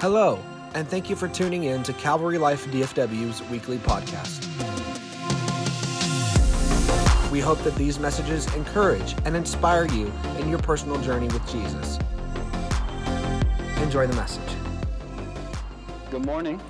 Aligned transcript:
Hello, 0.00 0.38
and 0.74 0.86
thank 0.86 1.10
you 1.10 1.16
for 1.16 1.26
tuning 1.26 1.64
in 1.64 1.82
to 1.82 1.92
Calvary 1.94 2.38
Life 2.38 2.64
DFW's 2.66 3.42
weekly 3.50 3.78
podcast. 3.78 4.44
We 7.32 7.40
hope 7.40 7.58
that 7.64 7.74
these 7.74 7.98
messages 7.98 8.46
encourage 8.54 9.16
and 9.24 9.34
inspire 9.34 9.86
you 9.86 10.12
in 10.38 10.48
your 10.48 10.60
personal 10.60 11.00
journey 11.00 11.26
with 11.26 11.44
Jesus. 11.50 11.98
Enjoy 13.78 14.06
the 14.06 14.14
message. 14.14 14.54
Good 16.12 16.24
morning. 16.24 16.60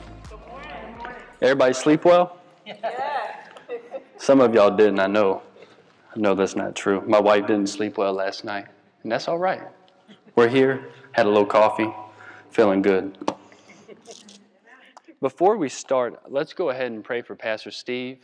Everybody 1.42 1.74
sleep 1.74 2.06
well? 2.06 2.38
Yeah. 2.64 2.76
Some 4.16 4.40
of 4.40 4.54
y'all 4.54 4.74
didn't, 4.74 5.00
I 5.00 5.06
know. 5.06 5.42
I 6.16 6.18
know 6.18 6.34
that's 6.34 6.56
not 6.56 6.74
true. 6.74 7.02
My 7.06 7.20
wife 7.20 7.46
didn't 7.46 7.68
sleep 7.68 7.98
well 7.98 8.14
last 8.14 8.42
night, 8.42 8.68
and 9.02 9.12
that's 9.12 9.28
all 9.28 9.38
right. 9.38 9.60
We're 10.34 10.48
here, 10.48 10.92
had 11.12 11.26
a 11.26 11.28
little 11.28 11.44
coffee, 11.44 11.92
feeling 12.50 12.82
good. 12.82 13.16
Before 15.20 15.56
we 15.56 15.68
start, 15.68 16.20
let's 16.28 16.52
go 16.52 16.70
ahead 16.70 16.92
and 16.92 17.02
pray 17.02 17.22
for 17.22 17.34
Pastor 17.34 17.70
Steve. 17.70 18.18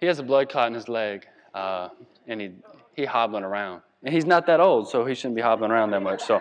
He 0.00 0.06
has 0.06 0.18
a 0.18 0.22
blood 0.22 0.50
clot 0.50 0.68
in 0.68 0.74
his 0.74 0.88
leg, 0.88 1.26
uh, 1.54 1.88
and 2.26 2.40
he 2.40 2.50
he 2.94 3.04
hobbling 3.04 3.44
around. 3.44 3.82
And 4.02 4.12
he's 4.12 4.24
not 4.24 4.46
that 4.46 4.60
old, 4.60 4.88
so 4.88 5.04
he 5.04 5.14
shouldn't 5.14 5.36
be 5.36 5.42
hobbling 5.42 5.70
around 5.70 5.90
that 5.90 6.02
much. 6.02 6.22
So, 6.22 6.40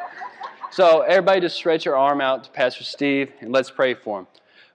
so 0.72 1.02
everybody 1.02 1.42
just 1.42 1.56
stretch 1.56 1.86
your 1.86 1.98
arm 1.98 2.22
out 2.22 2.46
to 2.46 2.50
Pastor 2.52 2.84
Steve, 2.84 3.32
and 3.42 3.52
let's 3.52 3.70
pray 3.70 3.94
for 3.94 4.20
him. 4.20 4.28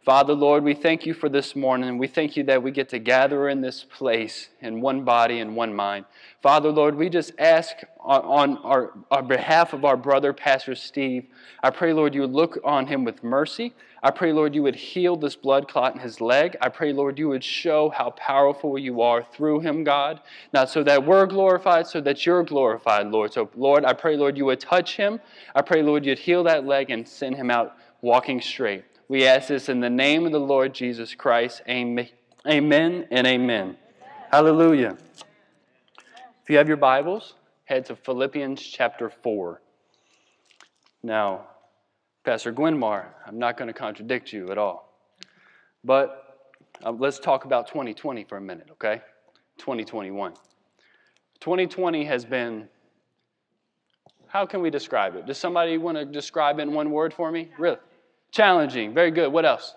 Father, 0.03 0.33
Lord, 0.33 0.65
we 0.65 0.73
thank 0.73 1.05
you 1.05 1.13
for 1.13 1.29
this 1.29 1.55
morning. 1.55 1.99
We 1.99 2.07
thank 2.07 2.35
you 2.35 2.43
that 2.45 2.63
we 2.63 2.71
get 2.71 2.89
to 2.89 2.99
gather 2.99 3.51
in 3.51 3.61
this 3.61 3.85
place 3.85 4.49
in 4.63 4.81
one 4.81 5.05
body 5.05 5.41
and 5.41 5.55
one 5.55 5.75
mind. 5.75 6.07
Father, 6.43 6.71
Lord, 6.71 6.95
we 6.95 7.11
just 7.11 7.33
ask 7.39 7.77
on, 8.01 8.23
on 8.23 8.57
our, 8.65 8.95
our 9.11 9.23
behalf 9.23 9.75
of 9.75 9.85
our 9.85 9.99
brother, 9.99 10.33
Pastor 10.33 10.75
Steve, 10.75 11.27
I 11.63 11.69
pray, 11.69 11.93
Lord, 11.93 12.15
you 12.15 12.23
would 12.23 12.33
look 12.33 12.59
on 12.65 12.87
him 12.87 13.05
with 13.05 13.23
mercy. 13.23 13.75
I 14.03 14.11
pray, 14.11 14.33
Lord, 14.33 14.55
you 14.55 14.63
would 14.63 14.75
heal 14.75 15.17
this 15.17 15.37
blood 15.37 15.69
clot 15.69 15.95
in 15.95 16.01
his 16.01 16.19
leg. 16.19 16.57
I 16.63 16.71
pray, 16.71 16.95
Lord, 16.95 17.19
you 17.19 17.29
would 17.29 17.45
show 17.45 17.91
how 17.91 18.13
powerful 18.13 18.79
you 18.79 19.03
are 19.03 19.23
through 19.23 19.61
him, 19.61 19.85
God. 19.85 20.23
Not 20.55 20.71
so 20.71 20.83
that 20.83 21.05
we're 21.05 21.27
glorified, 21.27 21.87
so 21.87 22.01
that 22.01 22.25
you're 22.25 22.43
glorified, 22.43 23.09
Lord. 23.09 23.35
So, 23.35 23.51
Lord, 23.55 23.85
I 23.85 23.93
pray, 23.93 24.17
Lord, 24.17 24.39
you 24.39 24.47
would 24.47 24.61
touch 24.61 24.97
him. 24.97 25.21
I 25.55 25.61
pray, 25.61 25.83
Lord, 25.83 26.07
you'd 26.07 26.19
heal 26.19 26.43
that 26.45 26.65
leg 26.65 26.89
and 26.89 27.07
send 27.07 27.37
him 27.37 27.51
out 27.51 27.77
walking 28.01 28.41
straight. 28.41 28.85
We 29.11 29.27
ask 29.27 29.49
this 29.49 29.69
in 29.69 29.81
the 29.81 29.91
name 29.91 30.25
of 30.25 30.31
the 30.31 30.39
Lord 30.39 30.73
Jesus 30.73 31.17
Christ. 31.17 31.63
Amen, 31.69 32.09
amen 32.47 33.09
and 33.11 33.27
amen. 33.27 33.77
Hallelujah. 34.31 34.97
If 36.45 36.49
you 36.49 36.57
have 36.59 36.69
your 36.69 36.77
Bibles, 36.77 37.35
head 37.65 37.87
to 37.87 37.97
Philippians 37.97 38.63
chapter 38.63 39.11
4. 39.11 39.61
Now, 41.03 41.49
Pastor 42.23 42.53
Gwynmar, 42.53 43.07
I'm 43.27 43.37
not 43.37 43.57
going 43.57 43.67
to 43.67 43.75
contradict 43.75 44.33
you 44.33 44.53
at 44.53 44.59
all. 44.59 44.97
But 45.83 46.53
uh, 46.85 46.93
let's 46.93 47.19
talk 47.19 47.47
about 47.47 47.67
2020 47.67 48.23
for 48.23 48.37
a 48.37 48.41
minute, 48.41 48.69
okay? 48.71 49.03
2021. 49.59 50.35
2020 51.41 52.05
has 52.05 52.25
been, 52.25 52.69
how 54.29 54.47
can 54.47 54.63
we 54.63 54.71
describe 54.71 55.17
it? 55.17 55.27
Does 55.27 55.39
somebody 55.39 55.79
want 55.79 55.99
to 55.99 56.05
describe 56.05 56.61
it 56.61 56.63
in 56.63 56.73
one 56.73 56.93
word 56.93 57.13
for 57.13 57.33
me? 57.33 57.49
Really? 57.59 57.79
Challenging. 58.31 58.95
Very 58.95 59.11
good. 59.11 59.33
What 59.33 59.45
else? 59.45 59.75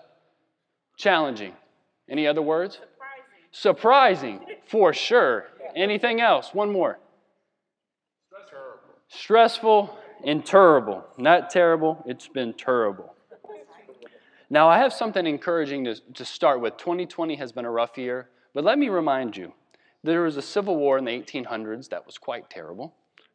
Challenging. 0.96 1.52
Any 2.08 2.26
other 2.26 2.42
words? 2.42 2.78
Surprising. 3.50 4.40
Surprising, 4.40 4.58
for 4.66 4.92
sure. 4.92 5.46
Anything 5.74 6.20
else? 6.20 6.52
One 6.52 6.70
more. 6.70 6.98
Stressful 9.08 9.96
and 10.24 10.44
terrible. 10.44 11.04
Not 11.18 11.50
terrible, 11.50 12.02
it's 12.06 12.28
been 12.28 12.52
terrible. 12.52 13.14
Now, 14.50 14.68
I 14.68 14.78
have 14.78 14.92
something 14.92 15.26
encouraging 15.26 15.84
to, 15.84 15.94
to 16.14 16.24
start 16.24 16.60
with. 16.60 16.76
2020 16.76 17.36
has 17.36 17.52
been 17.52 17.64
a 17.64 17.70
rough 17.70 17.96
year, 17.96 18.28
but 18.52 18.64
let 18.64 18.78
me 18.78 18.88
remind 18.88 19.36
you 19.36 19.52
there 20.02 20.22
was 20.22 20.36
a 20.36 20.42
civil 20.42 20.76
war 20.76 20.98
in 20.98 21.04
the 21.04 21.10
1800s 21.10 21.88
that 21.88 22.04
was 22.06 22.18
quite 22.18 22.50
terrible, 22.50 22.94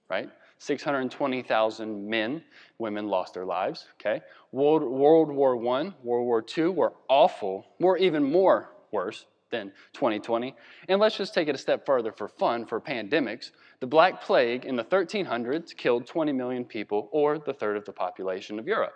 right? 0.10 0.30
620,000 0.60 2.10
men, 2.10 2.44
women 2.78 3.08
lost 3.08 3.34
their 3.34 3.46
lives, 3.46 3.88
okay? 4.00 4.22
World, 4.52 4.84
World 4.84 5.30
War 5.30 5.56
I, 5.56 5.94
World 6.04 6.26
War 6.26 6.46
II 6.58 6.68
were 6.68 6.94
awful, 7.08 7.66
were 7.80 7.98
even 7.98 8.24
more 8.24 8.70
worse 8.92 9.26
than 9.52 9.72
2020. 9.94 10.54
And 10.90 11.00
let's 11.00 11.18
just 11.18 11.34
take 11.34 11.48
it 11.48 11.56
a 11.56 11.58
step 11.58 11.86
further 11.86 12.12
for 12.12 12.28
fun, 12.28 12.66
for 12.66 12.80
pandemics. 12.80 13.52
The 13.80 13.88
Black 13.88 14.22
Plague 14.22 14.66
in 14.66 14.76
the 14.76 14.84
1300s 14.84 15.76
killed 15.76 16.06
20 16.06 16.34
million 16.34 16.66
people, 16.66 17.10
or 17.12 17.40
the 17.40 17.54
third 17.54 17.78
of 17.78 17.86
the 17.86 17.94
population 17.94 18.60
of 18.60 18.68
Europe. 18.68 18.94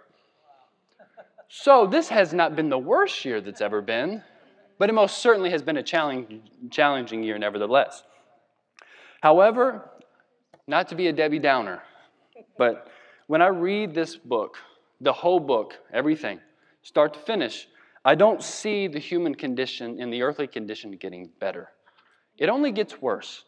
So 1.47 1.87
this 1.87 2.09
has 2.09 2.33
not 2.33 2.55
been 2.55 2.69
the 2.69 2.77
worst 2.77 3.23
year 3.23 3.39
that's 3.39 3.61
ever 3.61 3.81
been, 3.81 4.21
but 4.79 4.89
it 4.89 4.93
most 4.93 5.19
certainly 5.19 5.51
has 5.51 5.61
been 5.61 5.77
a 5.77 5.83
challenging 5.83 7.23
year 7.23 7.37
nevertheless. 7.37 8.03
However, 9.21 9.89
not 10.67 10.87
to 10.89 10.95
be 10.95 11.07
a 11.07 11.13
Debbie 11.13 11.39
Downer, 11.39 11.81
but 12.57 12.87
when 13.27 13.41
I 13.41 13.47
read 13.47 13.93
this 13.93 14.15
book, 14.15 14.57
the 15.01 15.13
whole 15.13 15.39
book, 15.39 15.77
everything, 15.91 16.39
start 16.81 17.13
to 17.13 17.19
finish, 17.19 17.67
I 18.05 18.15
don't 18.15 18.43
see 18.43 18.87
the 18.87 18.99
human 18.99 19.33
condition 19.35 20.01
and 20.01 20.11
the 20.11 20.21
earthly 20.21 20.47
condition 20.47 20.91
getting 20.91 21.29
better. 21.39 21.69
It 22.37 22.49
only 22.49 22.71
gets 22.71 23.01
worse. 23.01 23.45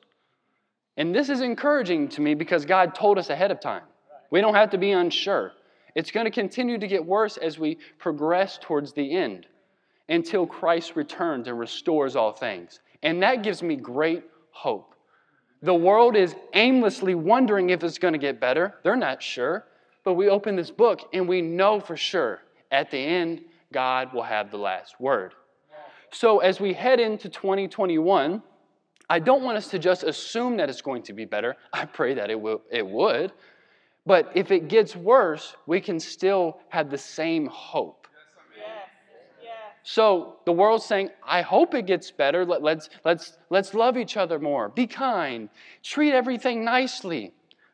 And 0.98 1.14
this 1.14 1.30
is 1.30 1.42
encouraging 1.42 2.08
to 2.10 2.22
me 2.22 2.36
because 2.36 2.66
God 2.66 2.96
told 2.96 3.18
us 3.18 3.30
ahead 3.30 3.52
of 3.52 3.60
time. 3.60 3.84
We 4.32 4.42
don't 4.42 4.56
have 4.56 4.70
to 4.72 4.78
be 4.78 4.92
unsure. 4.92 5.52
It's 5.94 6.12
going 6.12 6.26
to 6.26 6.32
continue 6.32 6.78
to 6.78 6.88
get 6.88 7.06
worse 7.06 7.38
as 7.38 7.60
we 7.60 7.78
progress 7.98 8.58
towards 8.62 8.94
the 8.94 9.16
end 9.16 9.46
until 10.08 10.46
Christ 10.46 10.96
returns 10.96 11.48
and 11.48 11.60
restores 11.60 12.16
all 12.16 12.32
things. 12.32 12.80
And 13.04 13.22
that 13.24 13.44
gives 13.44 13.62
me 13.62 13.76
great 13.76 14.24
hope. 14.52 14.95
The 15.66 15.74
world 15.74 16.16
is 16.16 16.36
aimlessly 16.54 17.16
wondering 17.16 17.72
if 17.72 17.84
it's 17.84 17.98
going 17.98 18.14
to 18.14 18.20
get 18.20 18.40
better. 18.40 18.76
They're 18.84 18.96
not 18.96 19.24
sure. 19.24 19.66
But 20.04 20.14
we 20.14 20.30
open 20.30 20.56
this 20.56 20.70
book 20.70 21.10
and 21.12 21.28
we 21.28 21.42
know 21.42 21.80
for 21.80 21.98
sure 21.98 22.42
at 22.70 22.92
the 22.92 23.00
end, 23.00 23.42
God 23.74 24.14
will 24.14 24.22
have 24.22 24.52
the 24.52 24.58
last 24.58 25.00
word. 25.00 25.34
So 26.12 26.38
as 26.38 26.60
we 26.60 26.72
head 26.72 27.00
into 27.00 27.30
2021, 27.30 28.44
I 29.10 29.20
don't 29.20 29.42
want 29.42 29.58
us 29.58 29.68
to 29.70 29.80
just 29.80 30.04
assume 30.04 30.56
that 30.58 30.70
it's 30.70 30.84
going 30.84 31.02
to 31.04 31.14
be 31.14 31.26
better. 31.26 31.56
I 31.74 31.86
pray 31.86 32.14
that 32.14 32.30
it, 32.30 32.40
will, 32.40 32.62
it 32.70 32.86
would. 32.86 33.34
But 34.06 34.32
if 34.36 34.52
it 34.52 34.68
gets 34.68 34.96
worse, 34.96 35.56
we 35.66 35.82
can 35.82 36.00
still 36.00 36.60
have 36.70 36.92
the 36.92 36.98
same 36.98 37.48
hope. 37.48 38.05
So 39.88 40.38
the 40.46 40.52
world's 40.52 40.84
saying, 40.84 41.12
I 41.24 41.44
hope 41.44 41.76
it 41.76 41.86
gets 41.86 42.10
better. 42.10 42.44
Let, 42.44 42.64
let's, 42.64 42.90
let's, 43.06 43.38
let's 43.52 43.76
love 43.76 43.98
each 43.98 44.18
other 44.18 44.40
more. 44.40 44.70
Be 44.70 44.88
kind. 44.88 45.48
Treat 45.84 46.12
everything 46.12 46.66
nicely. 46.66 47.34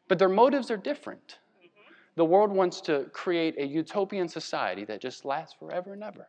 But 0.09 0.19
their 0.19 0.27
motives 0.27 0.69
are 0.69 0.77
different. 0.77 1.39
Mm-hmm. 1.57 1.93
The 2.17 2.25
world 2.25 2.51
wants 2.51 2.81
to 2.81 3.05
create 3.13 3.57
a 3.57 3.65
utopian 3.65 4.27
society 4.27 4.83
that 4.85 4.99
just 4.99 5.23
lasts 5.23 5.55
forever 5.57 5.93
and 5.93 6.03
ever. 6.03 6.27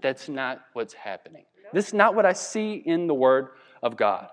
That's 0.00 0.30
not 0.30 0.62
what's 0.72 0.94
happening. 0.94 1.44
This 1.74 1.88
is 1.88 1.94
not 1.94 2.14
what 2.14 2.24
I 2.24 2.32
see 2.32 2.82
in 2.86 3.06
the 3.06 3.14
Word 3.14 3.48
of 3.82 3.98
God. 3.98 4.28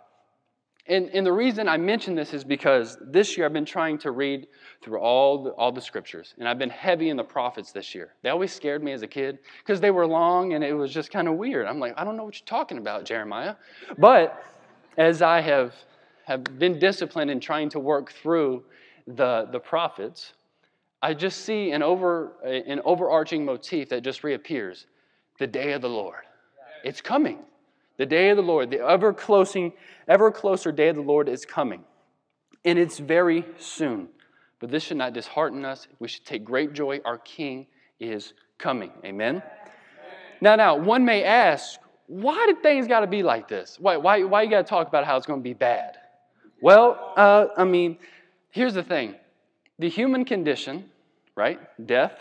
And, 0.90 1.10
and 1.10 1.24
the 1.24 1.32
reason 1.32 1.70
I 1.70 1.78
mention 1.78 2.16
this 2.16 2.34
is 2.34 2.44
because 2.44 2.98
this 3.00 3.38
year 3.38 3.46
I've 3.46 3.54
been 3.54 3.64
trying 3.64 4.00
to 4.00 4.10
read 4.10 4.48
through 4.82 5.00
all 5.00 5.44
the, 5.44 5.52
all 5.52 5.72
the 5.72 5.82
scriptures, 5.82 6.34
and 6.40 6.48
I've 6.48 6.58
been 6.58 6.72
heavy 6.72 7.10
in 7.10 7.18
the 7.18 7.24
prophets 7.24 7.72
this 7.72 7.94
year. 7.94 8.16
They 8.24 8.30
always 8.30 8.52
scared 8.52 8.84
me 8.84 8.92
as 8.92 9.04
a 9.04 9.08
kid 9.08 9.38
because 9.64 9.80
they 9.80 9.92
were 9.92 10.08
long 10.08 10.54
and 10.54 10.64
it 10.64 10.74
was 10.74 10.92
just 10.92 11.12
kind 11.12 11.28
of 11.28 11.36
weird. 11.36 11.68
I'm 11.68 11.80
like, 11.80 11.94
I 11.96 12.04
don't 12.04 12.18
know 12.18 12.24
what 12.24 12.40
you're 12.40 12.48
talking 12.48 12.80
about, 12.80 13.06
Jeremiah. 13.06 13.56
But 14.00 14.44
as 14.98 15.22
I 15.22 15.42
have, 15.42 15.76
have 16.26 16.44
been 16.58 16.80
disciplined 16.80 17.30
in 17.30 17.40
trying 17.40 17.70
to 17.70 17.80
work 17.80 18.12
through 18.12 18.64
the, 19.06 19.48
the 19.52 19.60
prophets, 19.60 20.34
I 21.04 21.14
just 21.14 21.46
see 21.46 21.72
an, 21.72 21.84
over, 21.84 22.34
an 22.44 22.82
overarching 22.84 23.46
motif 23.46 23.90
that 23.90 24.02
just 24.02 24.24
reappears 24.24 24.88
the 25.38 25.48
day 25.48 25.74
of 25.74 25.84
the 25.84 25.90
Lord. 25.90 26.24
It's 26.84 27.00
coming. 27.00 27.40
The 28.00 28.06
day 28.06 28.30
of 28.30 28.38
the 28.38 28.44
Lord, 28.44 28.72
the 28.72 28.80
ever 28.80 29.14
closing, 29.14 29.74
ever 30.08 30.32
closer 30.32 30.72
day 30.72 30.88
of 30.88 30.96
the 30.96 31.02
Lord 31.02 31.28
is 31.28 31.46
coming. 31.46 31.84
And 32.64 32.80
it's 32.80 32.98
very 32.98 33.44
soon. 33.58 34.08
But 34.62 34.72
this 34.72 34.84
should 34.84 34.96
not 34.96 35.12
dishearten 35.12 35.66
us. 35.66 35.86
We 36.00 36.08
should 36.08 36.26
take 36.26 36.46
great 36.46 36.72
joy. 36.72 37.02
Our 37.04 37.18
King 37.18 37.68
is 38.00 38.34
coming. 38.58 38.92
Amen? 39.04 39.44
Now, 40.40 40.56
now, 40.56 40.78
one 40.78 41.04
may 41.04 41.26
ask, 41.26 41.78
why 42.08 42.46
did 42.46 42.64
things 42.64 42.88
got 42.88 43.02
to 43.02 43.08
be 43.08 43.22
like 43.22 43.50
this? 43.50 43.78
Why, 43.82 43.98
why, 43.98 44.24
why 44.24 44.44
you 44.44 44.50
got 44.50 44.66
to 44.66 44.70
talk 44.70 44.88
about 44.88 45.06
how 45.06 45.18
it's 45.18 45.28
going 45.28 45.42
to 45.42 45.44
be 45.44 45.54
bad? 45.54 45.98
Well, 46.62 47.14
uh, 47.18 47.48
I 47.58 47.66
mean, 47.66 47.98
here's 48.50 48.76
the 48.76 48.84
thing. 48.84 49.16
The 49.78 49.90
human 49.90 50.24
condition, 50.24 50.90
right? 51.36 51.60
Death, 51.86 52.14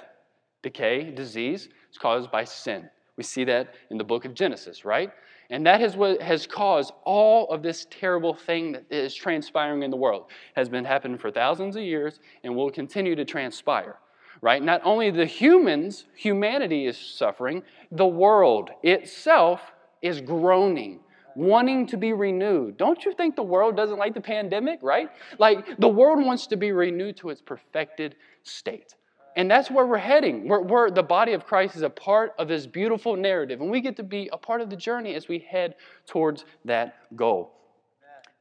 decay, 0.63 1.13
disease, 1.13 1.69
is 1.93 1.99
caused 1.99 2.33
by 2.33 2.43
sin. 2.43 2.91
We 3.17 3.23
see 3.23 3.45
that 3.45 3.75
in 3.91 3.99
the 3.99 4.05
book 4.05 4.25
of 4.25 4.35
Genesis, 4.35 4.85
right? 4.85 5.13
And 5.51 5.65
that 5.67 5.81
is 5.81 5.97
what 5.97 6.21
has 6.21 6.47
caused 6.47 6.93
all 7.05 7.49
of 7.51 7.63
this 7.63 7.87
terrible 7.91 8.35
thing 8.35 8.73
that 8.73 8.85
is 8.91 9.15
transpiring 9.15 9.83
in 9.83 9.91
the 9.91 9.97
world. 9.97 10.27
Has 10.55 10.69
been 10.69 10.85
happening 10.85 11.17
for 11.19 11.31
thousands 11.31 11.75
of 11.77 11.83
years 11.83 12.21
and 12.45 12.55
will 12.55 12.71
continue 12.71 13.15
to 13.17 13.25
transpire. 13.25 13.97
right? 14.41 14.63
Not 14.63 14.81
only 14.85 15.11
the 15.11 15.27
humans, 15.27 16.05
humanity 16.15 16.87
is 16.87 16.97
suffering, 16.97 17.63
the 17.91 18.07
world 18.07 18.71
itself 18.83 19.61
is 20.03 20.21
groaning, 20.21 21.01
wanting 21.35 21.87
to 21.89 21.97
be 21.97 22.13
renewed. 22.13 22.77
Don't 22.77 23.05
you 23.05 23.13
think 23.13 23.37
the 23.37 23.43
world 23.43 23.77
doesn't 23.77 23.99
like 23.99 24.15
the 24.15 24.21
pandemic, 24.21 24.81
right? 24.83 25.09
Like 25.39 25.79
the 25.79 25.89
world 25.89 26.25
wants 26.25 26.47
to 26.49 26.57
be 26.57 26.73
renewed 26.73 27.17
to 27.19 27.31
its 27.31 27.41
perfected 27.41 28.17
state. 28.43 28.95
And 29.39 29.49
that's 29.49 29.71
where 29.71 29.87
we're 29.87 29.99
heading. 29.99 30.49
We're, 30.49 30.63
we're, 30.63 30.91
the 30.91 31.05
body 31.05 31.33
of 31.33 31.47
Christ 31.47 31.77
is 31.77 31.83
a 31.83 31.89
part 31.89 32.35
of 32.41 32.49
this 32.49 32.67
beautiful 32.67 33.17
narrative, 33.17 33.61
and 33.61 33.71
we 33.71 33.81
get 33.81 33.95
to 33.99 34.03
be 34.03 34.29
a 34.33 34.37
part 34.37 34.61
of 34.61 34.69
the 34.69 34.75
journey 34.75 35.15
as 35.15 35.29
we 35.29 35.39
head 35.39 35.77
towards 36.07 36.45
that 36.65 36.97
goal. 37.15 37.53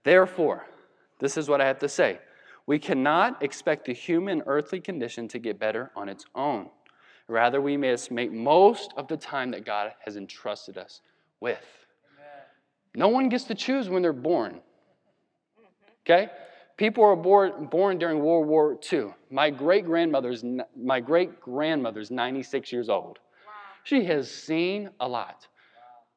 Therefore, 0.03 0.65
this 1.19 1.37
is 1.37 1.47
what 1.47 1.61
I 1.61 1.67
have 1.67 1.77
to 1.79 1.87
say 1.87 2.17
we 2.65 2.79
cannot 2.79 3.43
expect 3.43 3.85
the 3.85 3.93
human 3.93 4.41
earthly 4.47 4.79
condition 4.81 5.27
to 5.27 5.39
get 5.39 5.59
better 5.59 5.91
on 5.95 6.09
its 6.09 6.25
own. 6.33 6.67
Rather, 7.27 7.61
we 7.61 7.77
must 7.77 8.09
make 8.09 8.31
most 8.31 8.91
of 8.97 9.07
the 9.07 9.17
time 9.17 9.51
that 9.51 9.65
God 9.65 9.91
has 10.03 10.17
entrusted 10.17 10.79
us 10.79 11.01
with. 11.39 11.63
Amen. 12.17 12.43
No 12.95 13.09
one 13.09 13.29
gets 13.29 13.43
to 13.45 13.55
choose 13.55 13.87
when 13.87 14.01
they're 14.01 14.13
born. 14.13 14.53
Mm-hmm. 14.53 16.11
Okay? 16.11 16.31
People 16.77 17.03
were 17.03 17.15
born, 17.15 17.65
born 17.65 17.97
during 17.97 18.19
World 18.19 18.47
War 18.47 18.77
II. 18.93 19.07
My 19.31 19.49
great 19.49 19.83
grandmother's 19.85 20.43
my 20.75 20.99
great 20.99 21.41
grandmother's 21.41 22.11
96 22.11 22.71
years 22.71 22.87
old. 22.87 23.17
Wow. 23.45 23.53
She 23.83 24.05
has 24.05 24.29
seen 24.29 24.91
a 24.99 25.07
lot. 25.07 25.47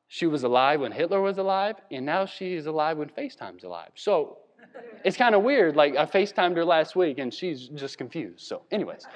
She 0.09 0.27
was 0.27 0.43
alive 0.43 0.81
when 0.81 0.93
Hitler 0.93 1.21
was 1.23 1.39
alive, 1.39 1.77
and 1.91 2.05
now 2.05 2.27
she 2.27 2.55
is 2.55 2.67
alive 2.67 2.99
when 2.99 3.09
FaceTime's 3.09 3.65
alive. 3.65 3.91
So 3.95 4.39
it's 5.05 5.17
kind 5.17 5.35
of 5.35 5.43
weird. 5.43 5.77
Like 5.77 5.97
I 5.97 6.05
FaceTimed 6.05 6.57
her 6.57 6.65
last 6.65 6.95
week 6.95 7.19
and 7.19 7.33
she's 7.33 7.69
just 7.69 7.97
confused. 7.97 8.47
So, 8.47 8.63
anyways. 8.71 9.07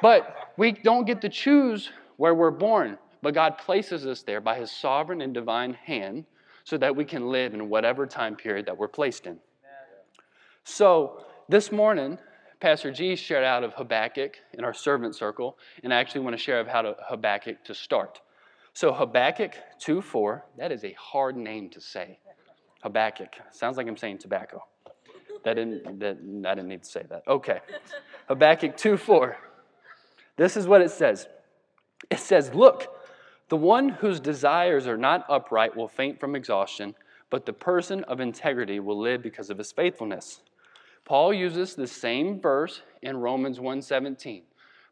but 0.00 0.52
we 0.56 0.72
don't 0.72 1.04
get 1.04 1.20
to 1.22 1.28
choose 1.28 1.90
where 2.16 2.34
we're 2.34 2.50
born, 2.50 2.96
but 3.20 3.34
God 3.34 3.58
places 3.58 4.06
us 4.06 4.22
there 4.22 4.40
by 4.40 4.56
his 4.56 4.70
sovereign 4.70 5.20
and 5.20 5.34
divine 5.34 5.74
hand 5.74 6.24
so 6.64 6.78
that 6.78 6.94
we 6.94 7.04
can 7.04 7.28
live 7.28 7.52
in 7.52 7.68
whatever 7.68 8.06
time 8.06 8.34
period 8.34 8.64
that 8.66 8.78
we're 8.78 8.88
placed 8.88 9.26
in. 9.26 9.38
So, 10.64 11.24
this 11.48 11.72
morning, 11.72 12.18
Pastor 12.60 12.92
G 12.92 13.16
shared 13.16 13.44
out 13.44 13.64
of 13.64 13.74
Habakkuk 13.74 14.36
in 14.52 14.64
our 14.64 14.74
servant 14.74 15.16
circle, 15.16 15.58
and 15.82 15.92
I 15.92 15.98
actually 15.98 16.20
want 16.20 16.36
to 16.36 16.42
share 16.42 16.60
of 16.60 16.68
how 16.68 16.82
to 16.82 16.94
Habakkuk 17.08 17.64
to 17.64 17.74
start. 17.74 18.20
So 18.72 18.92
Habakkuk 18.92 19.52
2:4, 19.80 20.42
that 20.58 20.70
is 20.70 20.84
a 20.84 20.92
hard 20.92 21.36
name 21.36 21.70
to 21.70 21.80
say. 21.80 22.18
Habakkuk. 22.82 23.34
Sounds 23.50 23.76
like 23.76 23.88
I'm 23.88 23.96
saying 23.96 24.18
tobacco. 24.18 24.64
That 25.44 25.54
didn't, 25.54 26.00
that, 26.00 26.18
I 26.46 26.54
didn't 26.54 26.68
need 26.68 26.82
to 26.82 26.88
say 26.88 27.02
that. 27.08 27.22
Okay. 27.26 27.60
Habakkuk 28.28 28.76
2 28.76 28.96
4. 28.96 29.36
This 30.36 30.56
is 30.56 30.66
what 30.66 30.82
it 30.82 30.90
says 30.90 31.26
it 32.10 32.18
says, 32.18 32.54
Look, 32.54 32.88
the 33.48 33.56
one 33.56 33.88
whose 33.88 34.20
desires 34.20 34.86
are 34.86 34.96
not 34.96 35.24
upright 35.28 35.76
will 35.76 35.88
faint 35.88 36.20
from 36.20 36.36
exhaustion, 36.36 36.94
but 37.30 37.46
the 37.46 37.52
person 37.52 38.04
of 38.04 38.20
integrity 38.20 38.80
will 38.80 38.98
live 38.98 39.22
because 39.22 39.50
of 39.50 39.58
his 39.58 39.72
faithfulness. 39.72 40.42
Paul 41.10 41.34
uses 41.34 41.74
the 41.74 41.88
same 41.88 42.40
verse 42.40 42.82
in 43.02 43.16
Romans 43.16 43.58
1:17. 43.58 44.44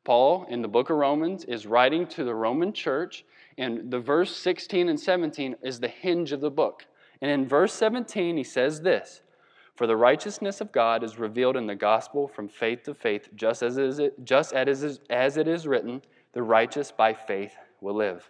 Paul 0.02 0.46
in 0.48 0.62
the 0.62 0.66
book 0.66 0.90
of 0.90 0.96
Romans 0.96 1.44
is 1.44 1.64
writing 1.64 2.08
to 2.08 2.24
the 2.24 2.34
Roman 2.34 2.72
church 2.72 3.24
and 3.56 3.88
the 3.88 4.00
verse 4.00 4.36
16 4.36 4.88
and 4.88 4.98
17 4.98 5.54
is 5.62 5.78
the 5.78 5.86
hinge 5.86 6.32
of 6.32 6.40
the 6.40 6.50
book. 6.50 6.84
And 7.20 7.30
in 7.30 7.46
verse 7.46 7.72
17 7.72 8.36
he 8.36 8.42
says 8.42 8.80
this, 8.80 9.22
for 9.76 9.86
the 9.86 9.96
righteousness 9.96 10.60
of 10.60 10.72
God 10.72 11.04
is 11.04 11.20
revealed 11.20 11.56
in 11.56 11.68
the 11.68 11.76
gospel 11.76 12.26
from 12.26 12.48
faith 12.48 12.82
to 12.86 12.94
faith, 12.94 13.28
just 13.36 13.62
as, 13.62 13.78
is 13.78 14.00
it, 14.00 14.24
just 14.24 14.52
as, 14.52 14.98
as 15.08 15.36
it 15.36 15.46
is 15.46 15.68
written, 15.68 16.02
the 16.32 16.42
righteous 16.42 16.90
by 16.90 17.14
faith 17.14 17.54
will 17.80 17.94
live. 17.94 18.28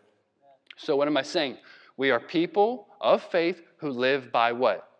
So, 0.77 0.95
what 0.95 1.09
am 1.09 1.17
I 1.17 1.23
saying? 1.23 1.57
We 1.97 2.11
are 2.11 2.21
people 2.21 2.89
of 3.01 3.23
faith 3.23 3.63
who 3.79 3.89
live 3.89 4.31
by 4.31 4.53
what? 4.53 4.91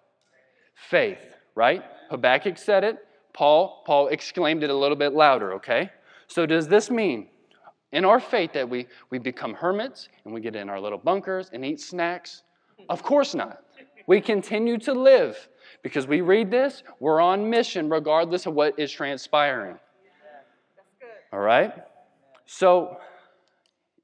Faith, 0.75 1.21
right? 1.55 1.85
Habakkuk 2.11 2.59
said 2.59 2.85
it. 2.85 2.99
Paul, 3.33 3.83
Paul 3.87 4.09
exclaimed 4.09 4.63
it 4.65 4.71
a 4.71 4.75
little 4.75 4.97
bit 4.97 5.13
louder, 5.13 5.53
okay? 5.55 5.91
So, 6.27 6.47
does 6.47 6.69
this 6.69 6.91
mean 6.91 7.29
in 7.93 8.05
our 8.05 8.21
faith 8.21 8.53
that 8.55 8.69
we, 8.69 8.87
we 9.11 9.19
become 9.19 9.55
hermits 9.55 10.09
and 10.25 10.35
we 10.35 10.41
get 10.41 10.57
in 10.57 10.69
our 10.69 10.81
little 10.81 10.99
bunkers 10.99 11.51
and 11.53 11.65
eat 11.65 11.81
snacks? 11.81 12.43
Of 12.89 13.03
course 13.03 13.35
not. 13.35 13.63
We 14.07 14.21
continue 14.21 14.79
to 14.79 14.93
live 14.93 15.49
because 15.83 16.07
we 16.07 16.21
read 16.21 16.51
this, 16.51 16.83
we're 16.99 17.21
on 17.21 17.49
mission 17.49 17.89
regardless 17.89 18.47
of 18.47 18.55
what 18.55 18.79
is 18.79 18.91
transpiring. 18.91 19.79
All 21.33 21.41
right? 21.41 21.73
So, 22.47 22.99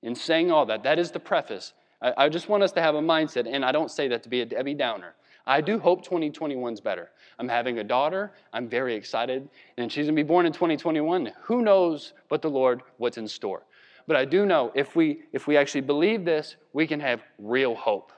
in 0.02 0.14
saying 0.14 0.52
all 0.52 0.66
that, 0.66 0.82
that 0.82 0.98
is 0.98 1.10
the 1.10 1.20
preface. 1.20 1.72
I, 2.02 2.12
I 2.18 2.28
just 2.28 2.48
want 2.48 2.62
us 2.62 2.72
to 2.72 2.82
have 2.82 2.94
a 2.94 3.00
mindset, 3.00 3.48
and 3.50 3.64
I 3.64 3.72
don't 3.72 3.90
say 3.90 4.08
that 4.08 4.22
to 4.24 4.28
be 4.28 4.42
a 4.42 4.46
Debbie 4.46 4.74
Downer. 4.74 5.14
I 5.46 5.61
do 5.61 5.79
hope 5.79 6.02
2021 6.02 6.73
is 6.73 6.81
better. 6.81 7.11
I'm 7.38 7.49
having 7.49 7.79
a 7.79 7.85
daughter. 7.85 8.32
I'm 8.52 8.69
very 8.69 8.94
excited. 8.94 9.49
And 9.76 9.93
she's 9.93 10.06
going 10.06 10.17
to 10.17 10.23
be 10.23 10.26
born 10.26 10.46
in 10.46 10.52
2021. 10.52 11.32
Who 11.43 11.62
knows 11.62 12.14
but 12.29 12.41
the 12.41 12.50
Lord 12.50 12.82
what's 12.96 13.19
in 13.19 13.29
store? 13.29 13.62
But 14.06 14.17
I 14.17 14.25
do 14.25 14.46
know 14.46 14.73
if 14.75 14.96
we, 14.96 15.23
if 15.32 15.46
we 15.46 15.56
actually 15.56 15.82
believe 15.82 16.25
this, 16.25 16.56
we 16.73 16.87
can 16.87 17.00
have 17.00 17.23
real 17.38 17.75
hope 17.75 18.12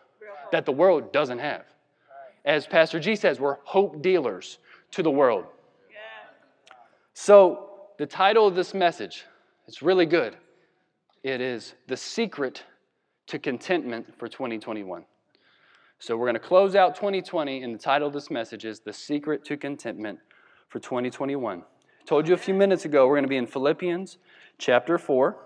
that 0.52 0.64
the 0.64 0.72
world 0.72 1.12
doesn't 1.12 1.38
have 1.38 1.64
as 2.46 2.64
Pastor 2.64 3.00
G 3.00 3.16
says, 3.16 3.40
we're 3.40 3.58
hope 3.64 4.00
dealers 4.00 4.58
to 4.92 5.02
the 5.02 5.10
world. 5.10 5.44
So, 7.12 7.70
the 7.98 8.06
title 8.06 8.46
of 8.46 8.54
this 8.54 8.72
message, 8.72 9.24
it's 9.66 9.82
really 9.82 10.06
good. 10.06 10.36
It 11.22 11.40
is 11.40 11.74
The 11.88 11.96
Secret 11.96 12.62
to 13.26 13.38
Contentment 13.38 14.16
for 14.18 14.28
2021. 14.28 15.04
So, 15.98 16.14
we're 16.14 16.26
going 16.26 16.34
to 16.34 16.40
close 16.40 16.74
out 16.74 16.94
2020, 16.94 17.62
and 17.62 17.74
the 17.74 17.78
title 17.78 18.06
of 18.06 18.12
this 18.12 18.30
message 18.30 18.66
is 18.66 18.80
The 18.80 18.92
Secret 18.92 19.46
to 19.46 19.56
Contentment 19.56 20.18
for 20.68 20.78
2021. 20.78 21.60
I 21.60 22.04
told 22.04 22.28
you 22.28 22.34
a 22.34 22.36
few 22.36 22.52
minutes 22.52 22.84
ago, 22.84 23.06
we're 23.06 23.14
going 23.14 23.24
to 23.24 23.28
be 23.28 23.38
in 23.38 23.46
Philippians 23.46 24.18
chapter 24.58 24.98
4, 24.98 25.36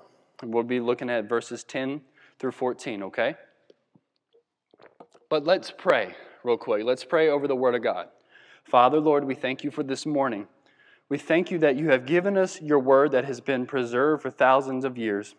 and 0.43 0.53
we'll 0.53 0.65
be 0.65 0.81
looking 0.81 1.09
at 1.09 1.29
verses 1.29 1.63
10 1.63 2.01
through 2.41 2.51
14, 2.51 3.05
okay? 3.05 3.37
But 5.29 5.45
let's 5.45 5.71
pray 5.71 6.17
real 6.43 6.57
quick. 6.57 6.85
Let's 6.85 7.05
pray 7.05 7.29
over 7.29 7.47
the 7.47 7.55
Word 7.55 7.77
of 7.77 7.85
God. 7.85 8.09
Father, 8.65 8.99
Lord, 8.99 9.25
we 9.25 9.37
thank 9.37 9.63
you 9.63 9.71
for 9.71 9.85
this 9.85 10.05
morning. 10.05 10.49
We 11.09 11.17
thank 11.17 11.53
you 11.53 11.59
that 11.59 11.77
you 11.77 11.91
have 11.91 12.07
given 12.07 12.37
us 12.37 12.61
your 12.61 12.81
word 12.81 13.13
that 13.13 13.25
has 13.25 13.41
been 13.41 13.67
preserved 13.67 14.23
for 14.23 14.31
thousands 14.31 14.85
of 14.85 14.99
years. 14.99 15.37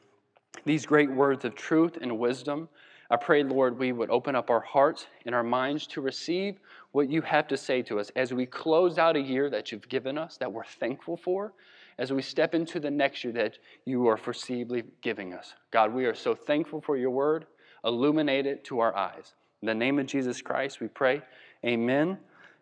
These 0.65 0.85
great 0.85 1.11
words 1.11 1.43
of 1.43 1.55
truth 1.55 1.97
and 2.01 2.17
wisdom. 2.17 2.69
I 3.11 3.17
pray, 3.17 3.43
Lord, 3.43 3.77
we 3.77 3.91
would 3.91 4.09
open 4.09 4.37
up 4.37 4.49
our 4.49 4.61
hearts 4.61 5.05
and 5.25 5.35
our 5.35 5.43
minds 5.43 5.85
to 5.87 5.99
receive 5.99 6.61
what 6.93 7.09
you 7.09 7.21
have 7.23 7.45
to 7.49 7.57
say 7.57 7.81
to 7.81 7.99
us 7.99 8.09
as 8.15 8.33
we 8.33 8.45
close 8.45 8.97
out 8.97 9.17
a 9.17 9.19
year 9.19 9.49
that 9.49 9.69
you've 9.69 9.89
given 9.89 10.17
us, 10.17 10.37
that 10.37 10.51
we're 10.51 10.63
thankful 10.63 11.17
for, 11.17 11.51
as 11.97 12.13
we 12.13 12.21
step 12.21 12.55
into 12.55 12.79
the 12.79 12.89
next 12.89 13.25
year 13.25 13.33
that 13.33 13.57
you 13.83 14.07
are 14.07 14.15
foreseeably 14.15 14.85
giving 15.01 15.33
us. 15.33 15.55
God, 15.71 15.93
we 15.93 16.05
are 16.05 16.15
so 16.15 16.33
thankful 16.33 16.79
for 16.79 16.95
your 16.95 17.09
word. 17.09 17.47
Illuminate 17.83 18.45
it 18.45 18.63
to 18.65 18.79
our 18.79 18.95
eyes. 18.95 19.33
In 19.61 19.65
the 19.65 19.75
name 19.75 19.99
of 19.99 20.05
Jesus 20.05 20.41
Christ, 20.41 20.79
we 20.79 20.87
pray. 20.87 21.21
Amen 21.65 22.17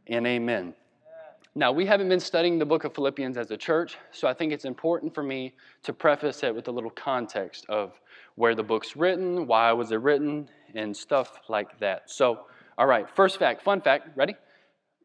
and 0.08 0.26
amen. 0.26 0.74
Now, 1.54 1.72
we 1.72 1.86
haven't 1.86 2.10
been 2.10 2.20
studying 2.20 2.58
the 2.58 2.66
book 2.66 2.86
of 2.86 2.96
Philippians 2.96 3.38
as 3.38 3.52
a 3.52 3.58
church, 3.58 3.98
so 4.12 4.28
I 4.28 4.34
think 4.34 4.52
it's 4.52 4.66
important 4.66 5.14
for 5.14 5.22
me 5.22 5.54
to 5.84 5.94
preface 5.94 6.42
it 6.44 6.56
with 6.56 6.68
a 6.68 6.72
little 6.72 6.90
context 6.90 7.66
of 7.70 8.00
where 8.40 8.56
the 8.56 8.64
book's 8.64 8.96
written, 8.96 9.48
why 9.48 9.70
was 9.74 9.92
it 9.92 9.98
written, 9.98 10.48
and 10.74 10.96
stuff 10.96 11.42
like 11.50 11.78
that. 11.80 12.10
So, 12.10 12.46
all 12.78 12.88
right, 12.88 13.06
first 13.14 13.38
fact, 13.38 13.62
fun 13.62 13.82
fact, 13.82 14.16
ready? 14.16 14.34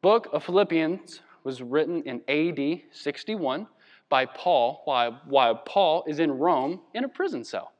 Book 0.03 0.29
of 0.33 0.45
Philippians 0.45 1.21
was 1.43 1.61
written 1.61 2.05
in 2.05 2.23
AD 2.29 2.83
61 2.93 3.67
by 4.09 4.25
Paul 4.25 4.83
while, 4.85 5.21
while 5.25 5.57
Paul 5.57 6.05
is 6.07 6.21
in 6.21 6.31
Rome 6.31 6.81
in 6.95 7.03
a 7.03 7.09
prison 7.09 7.43
cell. 7.43 7.73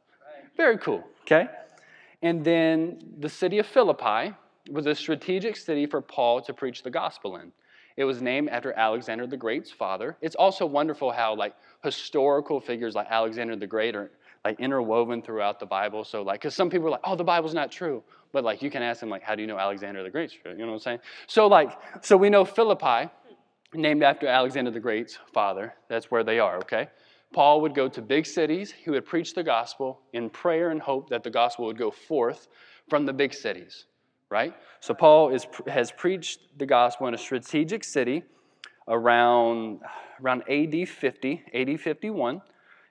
Very 0.57 0.77
cool, 0.77 1.05
okay? 1.21 1.47
And 2.21 2.45
then 2.45 2.99
the 3.21 3.29
city 3.29 3.61
of 3.61 3.67
Philippi 3.67 4.35
was 4.69 4.87
a 4.87 4.95
strategic 4.95 5.55
city 5.55 5.87
for 5.87 6.01
Paul 6.01 6.41
to 6.43 6.53
preach 6.53 6.83
the 6.83 6.91
gospel 6.91 7.37
in. 7.37 7.53
It 7.97 8.03
was 8.03 8.21
named 8.21 8.49
after 8.49 8.73
Alexander 8.73 9.29
the 9.29 9.37
Great's 9.37 9.71
father. 9.71 10.17
It's 10.21 10.35
also 10.35 10.67
wonderful 10.67 11.13
how 11.13 11.37
like 11.37 11.55
historical 11.85 12.61
figures 12.61 12.97
like 12.97 13.07
Alexander 13.09 13.55
the 13.55 13.69
Great 13.69 13.95
are 13.95 14.11
like 14.45 14.61
interwoven 14.61 15.23
throughout 15.23 15.59
the 15.59 15.67
Bible. 15.67 16.05
So 16.05 16.23
like, 16.23 16.41
because 16.41 16.55
some 16.55 16.69
people 16.69 16.89
are 16.89 16.91
like, 16.91 17.01
oh, 17.05 17.17
the 17.17 17.25
Bible's 17.25 17.55
not 17.55 17.73
true, 17.73 18.03
but 18.33 18.45
like 18.45 18.63
you 18.63 18.71
can 18.71 18.83
ask 18.83 19.01
them 19.01 19.09
like, 19.09 19.23
how 19.23 19.35
do 19.35 19.41
you 19.41 19.47
know 19.47 19.59
Alexander 19.59 20.03
the 20.03 20.11
Great's 20.11 20.35
true? 20.35 20.53
You 20.53 20.59
know 20.59 20.67
what 20.67 20.73
I'm 20.75 20.79
saying? 20.81 20.99
So 21.27 21.47
like, 21.47 21.71
so 22.03 22.17
we 22.17 22.29
know 22.29 22.45
Philippi, 22.45 23.11
named 23.77 24.03
after 24.03 24.27
Alexander 24.27 24.71
the 24.71 24.81
Great's 24.81 25.19
father. 25.33 25.75
That's 25.89 26.11
where 26.11 26.25
they 26.25 26.39
are. 26.39 26.57
Okay. 26.59 26.89
Paul 27.33 27.61
would 27.63 27.75
go 27.75 27.89
to 27.89 28.01
big 28.01 28.27
cities, 28.27 28.73
he 28.73 28.91
would 28.91 29.05
preach 29.05 29.35
the 29.35 29.43
gospel 29.43 30.01
in 30.13 30.31
prayer 30.31 30.71
and 30.71 30.81
hope 30.81 31.11
that 31.11 31.25
the 31.25 31.31
gospel 31.31 31.67
would 31.67 31.79
go 31.79 31.91
forth 31.91 32.47
from 32.89 33.07
the 33.07 33.13
big 33.13 33.35
cities, 33.35 33.87
right? 34.31 34.55
So 34.79 34.95
Paul 34.95 35.31
is, 35.31 35.47
has 35.67 35.91
preached 35.91 36.41
the 36.59 36.67
gospel 36.67 37.09
in 37.09 37.15
a 37.15 37.19
strategic 37.19 37.83
city 37.83 38.23
around, 38.87 39.81
around 40.23 40.45
AD 40.49 40.89
50, 40.89 41.43
AD 41.53 41.81
51, 41.81 42.41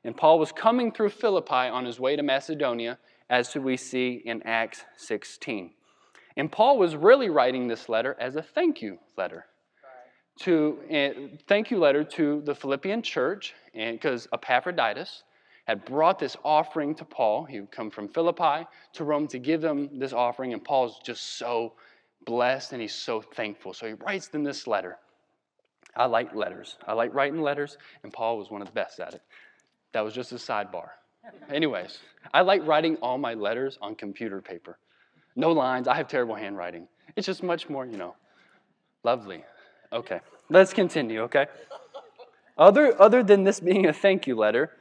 And 0.04 0.16
Paul 0.16 0.40
was 0.40 0.52
coming 0.52 0.92
through 0.92 1.10
Philippi 1.10 1.54
on 1.54 1.86
his 1.86 2.00
way 2.00 2.16
to 2.16 2.24
Macedonia, 2.24 2.98
as 3.30 3.56
we 3.56 3.78
see 3.78 4.22
in 4.26 4.44
Acts 4.44 4.84
16. 4.98 5.72
And 6.36 6.52
Paul 6.52 6.78
was 6.78 6.96
really 6.96 7.30
writing 7.30 7.68
this 7.68 7.88
letter 7.90 8.16
as 8.20 8.36
a 8.36 8.42
thank 8.42 8.82
you 8.82 9.00
letter. 9.18 9.46
To 10.40 10.80
uh, 10.92 11.38
thank 11.48 11.70
you 11.70 11.78
letter 11.78 12.04
to 12.04 12.42
the 12.42 12.56
Philippian 12.56 13.02
church, 13.02 13.54
because 13.74 14.28
Epaphroditus 14.34 15.24
had 15.66 15.86
brought 15.86 16.20
this 16.20 16.36
offering 16.44 16.96
to 16.96 17.06
Paul. 17.06 17.46
He 17.46 17.60
would 17.60 17.72
come 17.72 17.90
from 17.90 18.08
Philippi 18.10 18.68
to 18.94 19.04
Rome 19.04 19.28
to 19.28 19.40
give 19.40 19.62
them 19.62 20.00
this 20.00 20.12
offering, 20.12 20.54
and 20.54 20.64
Paul's 20.64 21.00
just 21.06 21.38
so 21.38 21.74
blessed 22.26 22.74
and 22.74 22.82
he's 22.82 22.96
so 22.96 23.22
thankful. 23.22 23.74
So 23.74 23.88
he 23.88 23.94
writes 23.94 24.28
them 24.28 24.44
this 24.44 24.68
letter. 24.68 24.98
I 25.96 26.06
like 26.06 26.34
letters. 26.34 26.78
I 26.88 26.94
like 26.94 27.14
writing 27.14 27.42
letters, 27.42 27.78
and 28.04 28.12
Paul 28.12 28.38
was 28.38 28.50
one 28.50 28.62
of 28.62 28.68
the 28.68 28.74
best 28.74 29.00
at 29.00 29.14
it. 29.14 29.22
That 29.94 30.02
was 30.02 30.14
just 30.14 30.32
a 30.32 30.36
sidebar. 30.36 30.90
Anyways, 31.50 32.00
I 32.34 32.42
like 32.42 32.66
writing 32.66 32.98
all 32.98 33.18
my 33.18 33.34
letters 33.34 33.78
on 33.82 33.96
computer 33.96 34.42
paper. 34.42 34.78
No 35.36 35.52
lines. 35.52 35.88
I 35.88 35.96
have 35.96 36.08
terrible 36.08 36.36
handwriting. 36.36 36.88
It's 37.16 37.26
just 37.26 37.44
much 37.44 37.70
more, 37.70 37.86
you 37.86 37.98
know, 37.98 38.16
lovely. 39.04 39.44
Okay, 39.92 40.20
let's 40.50 40.74
continue, 40.74 41.22
okay? 41.22 41.46
Other, 42.58 43.00
other 43.02 43.24
than 43.24 43.44
this 43.44 43.60
being 43.60 43.86
a 43.86 43.94
thank 43.94 44.28
you 44.28 44.36
letter, 44.36 44.72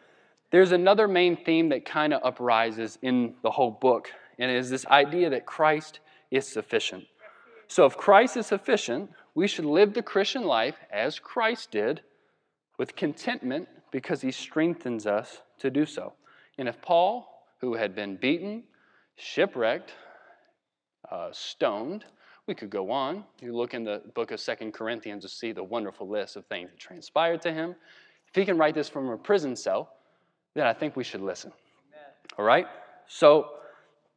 there's 0.50 0.72
another 0.72 1.08
main 1.08 1.36
theme 1.36 1.70
that 1.70 1.84
kind 1.84 2.12
of 2.12 2.22
uprises 2.24 2.98
in 3.02 3.34
the 3.42 3.50
whole 3.50 3.70
book, 3.70 4.10
and 4.38 4.50
it 4.50 4.56
is 4.56 4.70
this 4.70 4.86
idea 4.86 5.30
that 5.30 5.46
Christ 5.46 6.00
is 6.30 6.46
sufficient. 6.46 7.04
So, 7.68 7.86
if 7.86 7.96
Christ 7.96 8.36
is 8.36 8.46
sufficient, 8.46 9.10
we 9.34 9.46
should 9.46 9.64
live 9.64 9.94
the 9.94 10.02
Christian 10.02 10.44
life 10.44 10.76
as 10.90 11.18
Christ 11.18 11.70
did 11.70 12.02
with 12.76 12.96
contentment 12.96 13.68
because 13.92 14.20
he 14.20 14.32
strengthens 14.32 15.06
us 15.06 15.42
to 15.58 15.70
do 15.70 15.86
so. 15.86 16.14
And 16.58 16.68
if 16.68 16.82
Paul, 16.82 17.44
who 17.60 17.74
had 17.74 17.94
been 17.94 18.16
beaten, 18.16 18.64
shipwrecked, 19.14 19.92
uh, 21.10 21.28
stoned, 21.30 22.04
we 22.48 22.54
could 22.54 22.70
go 22.70 22.90
on. 22.90 23.22
You 23.40 23.54
look 23.54 23.74
in 23.74 23.84
the 23.84 24.02
book 24.14 24.32
of 24.32 24.40
Second 24.40 24.72
Corinthians 24.72 25.22
to 25.22 25.28
see 25.28 25.52
the 25.52 25.62
wonderful 25.62 26.08
list 26.08 26.34
of 26.34 26.44
things 26.46 26.70
that 26.70 26.78
transpired 26.80 27.40
to 27.42 27.52
him. 27.52 27.76
If 28.26 28.34
he 28.34 28.44
can 28.44 28.58
write 28.58 28.74
this 28.74 28.88
from 28.88 29.08
a 29.10 29.16
prison 29.16 29.54
cell, 29.54 29.94
then 30.54 30.66
I 30.66 30.72
think 30.72 30.96
we 30.96 31.04
should 31.04 31.20
listen. 31.20 31.52
Amen. 31.92 32.08
All 32.38 32.44
right? 32.44 32.66
So 33.06 33.50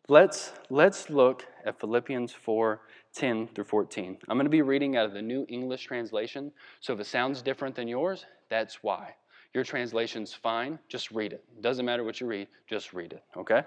let's 0.07 0.53
let's 0.69 1.09
look 1.09 1.45
at 1.65 1.79
Philippians 1.79 2.31
4 2.31 2.81
10 3.13 3.47
through 3.47 3.63
14. 3.63 4.17
I'm 4.27 4.37
going 4.37 4.45
to 4.45 4.49
be 4.49 4.61
reading 4.61 4.97
out 4.97 5.05
of 5.05 5.13
the 5.13 5.21
New 5.21 5.45
English 5.47 5.83
translation. 5.83 6.51
So 6.79 6.93
if 6.93 6.99
it 6.99 7.05
sounds 7.05 7.41
different 7.41 7.75
than 7.75 7.87
yours, 7.87 8.25
that's 8.49 8.83
why. 8.83 9.15
Your 9.55 9.63
translation's 9.63 10.33
fine, 10.33 10.77
just 10.89 11.11
read 11.11 11.31
it. 11.31 11.41
Doesn't 11.61 11.85
matter 11.85 12.03
what 12.03 12.19
you 12.19 12.27
read, 12.27 12.49
just 12.67 12.91
read 12.91 13.13
it, 13.13 13.23
okay? 13.37 13.63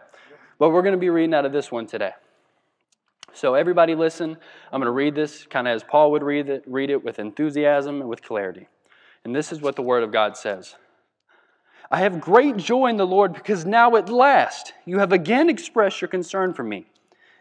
But 0.59 0.69
we're 0.69 0.83
going 0.83 0.93
to 0.93 0.99
be 0.99 1.09
reading 1.09 1.33
out 1.33 1.47
of 1.47 1.53
this 1.53 1.73
one 1.73 1.87
today. 1.87 2.11
So 3.33 3.55
everybody 3.55 3.95
listen. 3.95 4.37
I'm 4.71 4.81
going 4.83 4.87
to 4.87 4.91
read 4.91 5.15
this 5.15 5.47
kind 5.47 5.67
of 5.67 5.75
as 5.75 5.83
Paul 5.83 6.11
would 6.11 6.23
read 6.23 6.51
it, 6.51 6.63
read 6.67 6.91
it 6.91 7.03
with 7.03 7.19
enthusiasm 7.19 8.03
and 8.03 8.11
with 8.11 8.23
clarity. 8.23 8.69
And 9.25 9.35
this 9.35 9.51
is 9.51 9.63
what 9.63 9.77
the 9.77 9.83
word 9.83 10.03
of 10.03 10.13
God 10.13 10.37
says. 10.37 10.75
I 11.91 12.01
have 12.01 12.21
great 12.21 12.59
joy 12.59 12.89
in 12.89 12.99
the 12.99 13.07
Lord 13.07 13.33
because 13.33 13.65
now 13.65 13.97
at 13.97 14.11
last 14.11 14.75
you 14.85 14.99
have 14.99 15.13
again 15.13 15.49
expressed 15.49 16.03
your 16.03 16.09
concern 16.09 16.53
for 16.53 16.65
me. 16.65 16.85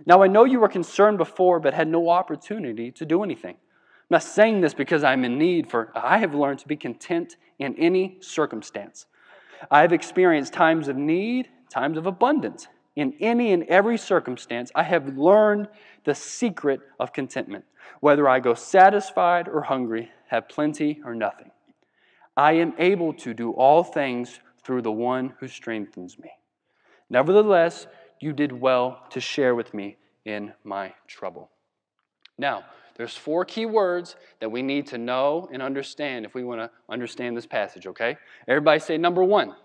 Now 0.05 0.23
I 0.23 0.27
know 0.27 0.45
you 0.45 0.61
were 0.61 0.69
concerned 0.69 1.17
before, 1.17 1.59
but 1.59 1.73
had 1.73 1.89
no 1.89 2.07
opportunity 2.07 2.91
to 2.91 3.05
do 3.05 3.23
anything. 3.23 3.55
I'm 3.55 4.15
not 4.15 4.23
saying 4.23 4.61
this 4.61 4.73
because 4.73 5.03
I'm 5.03 5.25
in 5.25 5.37
need, 5.37 5.69
for 5.69 5.91
I 5.93 6.19
have 6.19 6.33
learned 6.33 6.59
to 6.59 6.67
be 6.69 6.77
content 6.77 7.35
in 7.59 7.75
any 7.75 8.17
circumstance. 8.21 9.05
I 9.71 9.81
have 9.81 9.93
experienced 9.93 10.53
times 10.53 10.87
of 10.87 10.95
need, 10.95 11.49
times 11.69 11.97
of 11.97 12.05
abundance. 12.05 12.67
In 12.95 13.13
any 13.19 13.53
and 13.53 13.63
every 13.63 13.97
circumstance, 13.97 14.71
I 14.73 14.83
have 14.83 15.17
learned 15.17 15.67
the 16.03 16.15
secret 16.15 16.81
of 16.99 17.13
contentment. 17.13 17.65
Whether 17.99 18.27
I 18.27 18.39
go 18.39 18.53
satisfied 18.53 19.47
or 19.47 19.61
hungry, 19.61 20.11
have 20.27 20.49
plenty 20.49 21.01
or 21.05 21.13
nothing. 21.13 21.51
I 22.35 22.53
am 22.53 22.73
able 22.77 23.13
to 23.13 23.33
do 23.33 23.51
all 23.51 23.83
things 23.83 24.39
through 24.63 24.81
the 24.81 24.91
one 24.91 25.33
who 25.39 25.47
strengthens 25.47 26.19
me. 26.19 26.29
Nevertheless, 27.09 27.87
you 28.19 28.33
did 28.33 28.51
well 28.51 29.03
to 29.11 29.19
share 29.19 29.55
with 29.55 29.73
me 29.73 29.97
in 30.25 30.53
my 30.63 30.93
trouble. 31.07 31.49
Now, 32.37 32.65
there's 32.97 33.15
four 33.15 33.45
key 33.45 33.65
words 33.65 34.15
that 34.39 34.49
we 34.49 34.61
need 34.61 34.87
to 34.87 34.97
know 34.97 35.47
and 35.51 35.61
understand 35.61 36.25
if 36.25 36.33
we 36.33 36.43
want 36.43 36.59
to 36.59 36.69
understand 36.89 37.37
this 37.37 37.45
passage, 37.45 37.87
okay? 37.87 38.17
Everybody 38.47 38.79
say 38.79 38.97
number 38.97 39.23
one. 39.23 39.55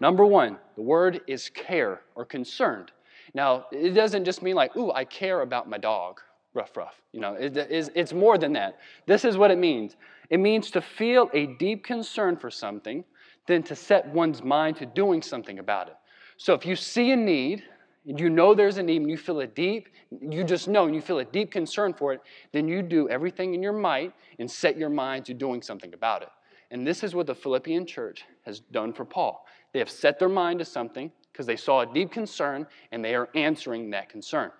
Number 0.00 0.24
one, 0.24 0.58
the 0.76 0.82
word 0.82 1.20
is 1.26 1.48
care 1.48 2.02
or 2.14 2.24
concerned. 2.24 2.92
Now, 3.34 3.66
it 3.72 3.90
doesn't 3.90 4.24
just 4.24 4.42
mean 4.42 4.54
like, 4.54 4.76
ooh, 4.76 4.92
I 4.92 5.04
care 5.04 5.40
about 5.40 5.68
my 5.68 5.78
dog, 5.78 6.20
rough, 6.54 6.76
rough. 6.76 7.00
You 7.12 7.20
know, 7.20 7.34
it, 7.34 7.56
it's, 7.56 7.88
it's 7.94 8.12
more 8.12 8.36
than 8.36 8.52
that. 8.52 8.78
This 9.06 9.24
is 9.24 9.36
what 9.36 9.50
it 9.50 9.58
means 9.58 9.96
it 10.28 10.38
means 10.38 10.70
to 10.70 10.80
feel 10.80 11.30
a 11.34 11.46
deep 11.58 11.84
concern 11.84 12.36
for 12.36 12.50
something, 12.50 13.04
then 13.46 13.62
to 13.64 13.76
set 13.76 14.06
one's 14.08 14.42
mind 14.42 14.76
to 14.78 14.86
doing 14.86 15.20
something 15.20 15.58
about 15.58 15.88
it. 15.88 15.94
So 16.36 16.54
if 16.54 16.64
you 16.64 16.74
see 16.74 17.12
a 17.12 17.16
need, 17.16 17.62
and 18.06 18.18
you 18.18 18.30
know 18.30 18.54
there's 18.54 18.78
a 18.78 18.82
need, 18.82 19.00
and 19.00 19.10
you 19.10 19.16
feel 19.16 19.40
a 19.40 19.46
deep, 19.46 19.88
you 20.20 20.44
just 20.44 20.68
know, 20.68 20.86
and 20.86 20.94
you 20.94 21.00
feel 21.00 21.20
a 21.20 21.24
deep 21.24 21.50
concern 21.50 21.94
for 21.94 22.12
it, 22.12 22.20
then 22.52 22.66
you 22.68 22.82
do 22.82 23.08
everything 23.08 23.54
in 23.54 23.62
your 23.62 23.72
might 23.72 24.12
and 24.38 24.50
set 24.50 24.76
your 24.76 24.90
mind 24.90 25.24
to 25.26 25.34
doing 25.34 25.62
something 25.62 25.94
about 25.94 26.22
it. 26.22 26.28
And 26.70 26.86
this 26.86 27.04
is 27.04 27.14
what 27.14 27.26
the 27.26 27.34
Philippian 27.34 27.86
church 27.86 28.24
has 28.44 28.60
done 28.60 28.92
for 28.92 29.04
Paul. 29.04 29.46
They 29.72 29.78
have 29.78 29.90
set 29.90 30.18
their 30.18 30.28
mind 30.28 30.58
to 30.58 30.64
something 30.64 31.12
because 31.30 31.46
they 31.46 31.56
saw 31.56 31.80
a 31.80 31.86
deep 31.86 32.10
concern 32.10 32.66
and 32.90 33.04
they 33.04 33.14
are 33.14 33.28
answering 33.34 33.90
that 33.90 34.08
concern. 34.08 34.50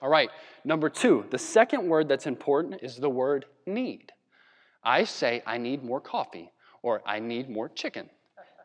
All 0.00 0.08
right, 0.08 0.30
number 0.64 0.88
two, 0.88 1.24
the 1.30 1.38
second 1.38 1.88
word 1.88 2.08
that's 2.08 2.26
important 2.26 2.82
is 2.82 2.96
the 2.96 3.10
word 3.10 3.46
need. 3.66 4.12
I 4.84 5.04
say, 5.04 5.42
I 5.46 5.58
need 5.58 5.82
more 5.82 6.00
coffee 6.00 6.52
or 6.82 7.02
I 7.06 7.18
need 7.18 7.50
more 7.50 7.68
chicken. 7.68 8.08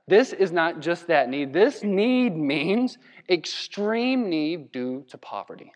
This 0.07 0.33
is 0.33 0.51
not 0.51 0.81
just 0.81 1.07
that 1.07 1.29
need. 1.29 1.53
This 1.53 1.83
need 1.83 2.36
means 2.36 2.98
extreme 3.29 4.29
need 4.29 4.72
due 4.72 5.05
to 5.10 5.17
poverty. 5.17 5.72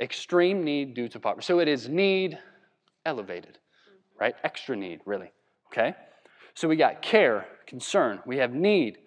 Extreme 0.00 0.64
need 0.64 0.94
due 0.94 1.08
to 1.08 1.20
poverty. 1.20 1.44
So 1.44 1.58
it 1.60 1.68
is 1.68 1.88
need 1.88 2.38
elevated, 3.04 3.58
right? 4.18 4.34
Extra 4.42 4.74
need, 4.74 5.00
really. 5.04 5.30
Okay? 5.70 5.94
So 6.54 6.66
we 6.66 6.76
got 6.76 7.02
care, 7.02 7.46
concern, 7.66 8.20
we 8.26 8.38
have 8.38 8.52
need. 8.52 8.98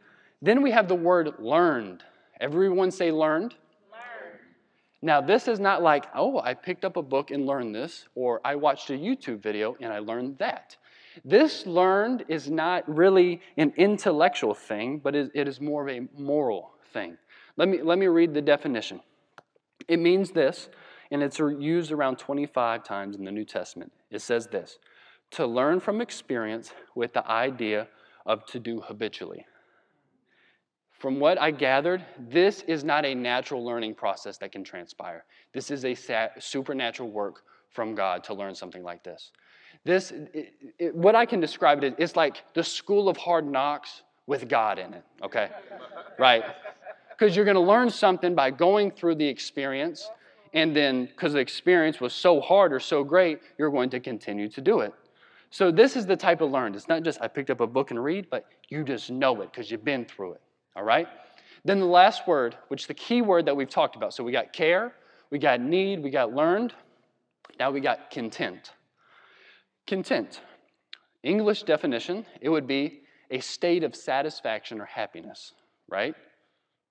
Then 0.42 0.62
we 0.62 0.72
have 0.72 0.88
the 0.88 0.96
word 0.96 1.34
learned. 1.40 2.04
Everyone 2.40 2.92
say 2.92 3.12
learned. 3.12 3.56
learned. 3.92 4.40
Now, 5.02 5.22
this 5.22 5.48
is 5.48 5.60
not 5.60 5.82
like, 5.82 6.06
oh, 6.14 6.40
I 6.40 6.54
picked 6.54 6.86
up 6.86 6.98
a 6.98 7.02
book 7.02 7.32
and 7.32 7.46
learned 7.46 7.74
this, 7.74 8.08
or 8.14 8.42
I 8.46 8.56
watched 8.56 8.90
a 8.90 8.94
YouTube 8.94 9.42
video 9.42 9.76
and 9.80 9.92
I 9.92 10.00
learned 10.00 10.38
that. 10.38 10.78
This 11.24 11.66
learned 11.66 12.26
is 12.28 12.50
not 12.50 12.88
really 12.94 13.42
an 13.58 13.74
intellectual 13.78 14.54
thing, 14.54 15.00
but 15.00 15.16
it 15.16 15.32
is 15.34 15.62
more 15.62 15.88
of 15.88 15.96
a 15.96 16.08
moral 16.18 16.72
thing. 16.92 17.18
Let 17.58 17.70
me, 17.70 17.82
let 17.82 17.98
me 17.98 18.08
read 18.08 18.34
the 18.34 18.42
definition. 18.42 19.02
It 19.88 20.00
means 20.00 20.32
this, 20.32 20.70
and 21.12 21.24
it's 21.24 21.40
used 21.40 21.92
around 21.92 22.18
25 22.18 22.84
times 22.84 23.16
in 23.16 23.24
the 23.24 23.32
New 23.32 23.46
Testament. 23.46 23.92
It 24.12 24.22
says 24.22 24.48
this 24.48 24.80
to 25.32 25.46
learn 25.46 25.80
from 25.80 26.02
experience 26.02 26.72
with 26.94 27.14
the 27.14 27.28
idea 27.30 27.88
of 28.26 28.46
to 28.46 28.60
do 28.60 28.82
habitually. 28.82 29.46
From 31.00 31.20
what 31.20 31.40
I 31.40 31.52
gathered, 31.52 32.06
this 32.18 32.62
is 32.68 32.84
not 32.84 33.06
a 33.06 33.14
natural 33.14 33.64
learning 33.64 33.96
process 33.96 34.38
that 34.38 34.52
can 34.52 34.64
transpire. 34.64 35.26
This 35.54 35.72
is 35.72 35.84
a 35.84 35.96
supernatural 36.40 37.12
work 37.12 37.44
from 37.70 37.96
God 37.96 38.24
to 38.26 38.34
learn 38.34 38.56
something 38.56 38.84
like 38.84 39.04
this. 39.04 39.32
This, 39.84 40.12
it, 40.12 40.54
it, 40.80 40.96
what 40.96 41.16
I 41.16 41.26
can 41.26 41.40
describe 41.40 41.84
it 41.84 41.88
is, 41.88 41.94
it's 41.98 42.16
like 42.16 42.44
the 42.54 42.64
school 42.64 43.10
of 43.10 43.18
hard 43.18 43.46
knocks 43.46 44.04
with 44.28 44.48
God 44.48 44.80
in 44.80 44.94
it, 44.94 45.04
okay? 45.24 45.50
right? 46.18 46.44
Because 47.10 47.36
you're 47.36 47.46
going 47.46 47.56
to 47.56 47.62
learn 47.62 47.90
something 47.90 48.36
by 48.36 48.52
going 48.52 48.92
through 48.92 49.16
the 49.16 49.28
experience, 49.28 50.10
and 50.54 50.76
then 50.76 51.06
because 51.06 51.34
the 51.34 51.40
experience 51.40 52.00
was 52.00 52.14
so 52.14 52.42
hard 52.42 52.74
or 52.74 52.80
so 52.80 53.04
great, 53.04 53.40
you're 53.58 53.70
going 53.70 53.90
to 53.92 54.00
continue 54.00 54.50
to 54.50 54.62
do 54.62 54.80
it. 54.80 54.94
So, 55.52 55.72
this 55.72 55.96
is 55.96 56.06
the 56.06 56.18
type 56.18 56.42
of 56.42 56.52
learned. 56.52 56.76
It's 56.76 56.90
not 56.90 57.04
just 57.04 57.22
I 57.22 57.28
picked 57.28 57.50
up 57.50 57.62
a 57.62 57.68
book 57.68 57.92
and 57.92 58.04
read, 58.04 58.30
but 58.30 58.46
you 58.68 58.84
just 58.84 59.10
know 59.10 59.42
it 59.42 59.52
because 59.52 59.72
you've 59.72 59.86
been 59.86 60.04
through 60.04 60.34
it, 60.34 60.42
all 60.76 60.84
right? 60.84 61.08
Then 61.64 61.80
the 61.80 61.86
last 61.86 62.28
word, 62.28 62.58
which 62.68 62.82
is 62.82 62.88
the 62.88 62.94
key 62.94 63.22
word 63.22 63.46
that 63.46 63.56
we've 63.56 63.70
talked 63.70 63.96
about. 63.96 64.14
So, 64.14 64.24
we 64.24 64.32
got 64.32 64.52
care, 64.52 64.94
we 65.30 65.40
got 65.40 65.62
need, 65.62 66.04
we 66.04 66.10
got 66.10 66.34
learned, 66.34 66.74
now 67.60 67.72
we 67.72 67.80
got 67.80 68.12
content. 68.12 68.74
Content. 69.88 70.42
English 71.24 71.64
definition, 71.64 72.26
it 72.42 72.50
would 72.50 72.68
be 72.68 73.02
a 73.32 73.40
state 73.40 73.84
of 73.84 73.96
satisfaction 73.96 74.80
or 74.80 74.86
happiness, 74.86 75.54
right? 75.90 76.16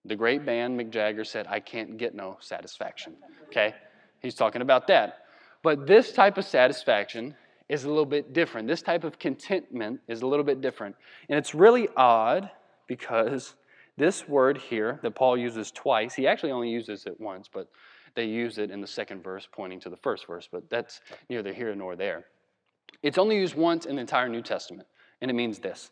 The 0.04 0.16
great 0.16 0.44
band 0.44 0.78
Mick 0.78 0.90
Jagger 0.90 1.24
said, 1.24 1.46
I 1.48 1.60
can't 1.60 1.96
get 1.96 2.14
no 2.14 2.36
satisfaction. 2.40 3.14
Okay? 3.46 3.74
He's 4.20 4.34
talking 4.34 4.62
about 4.62 4.86
that. 4.88 5.24
But 5.62 5.86
this 5.86 6.12
type 6.12 6.36
of 6.36 6.44
satisfaction 6.44 7.34
is 7.68 7.84
a 7.84 7.88
little 7.88 8.04
bit 8.04 8.32
different. 8.32 8.68
This 8.68 8.82
type 8.82 9.04
of 9.04 9.18
contentment 9.18 10.00
is 10.08 10.22
a 10.22 10.26
little 10.26 10.44
bit 10.44 10.60
different. 10.60 10.94
And 11.28 11.38
it's 11.38 11.54
really 11.54 11.88
odd 11.96 12.50
because 12.86 13.54
this 13.96 14.28
word 14.28 14.58
here 14.58 15.00
that 15.02 15.14
Paul 15.14 15.38
uses 15.38 15.70
twice, 15.70 16.14
he 16.14 16.26
actually 16.26 16.52
only 16.52 16.68
uses 16.68 17.06
it 17.06 17.18
once, 17.18 17.48
but 17.52 17.68
they 18.14 18.26
use 18.26 18.58
it 18.58 18.70
in 18.70 18.80
the 18.80 18.86
second 18.86 19.22
verse 19.22 19.48
pointing 19.50 19.80
to 19.80 19.90
the 19.90 19.96
first 19.96 20.26
verse, 20.26 20.48
but 20.50 20.68
that's 20.68 21.00
neither 21.30 21.52
here 21.52 21.74
nor 21.74 21.96
there. 21.96 22.26
It's 23.02 23.18
only 23.18 23.36
used 23.36 23.54
once 23.54 23.86
in 23.86 23.96
the 23.96 24.00
entire 24.00 24.28
New 24.28 24.42
Testament, 24.42 24.86
and 25.20 25.30
it 25.30 25.34
means 25.34 25.58
this. 25.58 25.90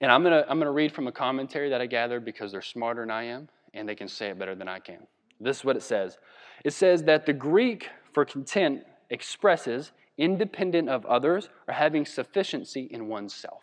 And 0.00 0.10
I'm 0.10 0.22
going 0.22 0.42
to 0.42 0.48
I'm 0.50 0.58
going 0.58 0.66
to 0.66 0.72
read 0.72 0.92
from 0.92 1.06
a 1.06 1.12
commentary 1.12 1.70
that 1.70 1.80
I 1.80 1.86
gathered 1.86 2.24
because 2.24 2.52
they're 2.52 2.62
smarter 2.62 3.02
than 3.02 3.10
I 3.10 3.24
am, 3.24 3.48
and 3.72 3.88
they 3.88 3.94
can 3.94 4.08
say 4.08 4.28
it 4.28 4.38
better 4.38 4.54
than 4.54 4.68
I 4.68 4.80
can. 4.80 5.06
This 5.40 5.58
is 5.58 5.64
what 5.64 5.76
it 5.76 5.82
says 5.82 6.18
it 6.64 6.72
says 6.72 7.02
that 7.04 7.26
the 7.26 7.32
Greek 7.32 7.90
for 8.12 8.24
content 8.24 8.84
expresses 9.10 9.92
independent 10.16 10.88
of 10.88 11.04
others 11.06 11.48
or 11.66 11.74
having 11.74 12.06
sufficiency 12.06 12.88
in 12.90 13.08
oneself. 13.08 13.62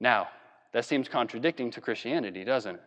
Now, 0.00 0.28
that 0.72 0.84
seems 0.84 1.08
contradicting 1.08 1.70
to 1.72 1.80
Christianity, 1.80 2.44
doesn't 2.44 2.76
it? 2.76 2.82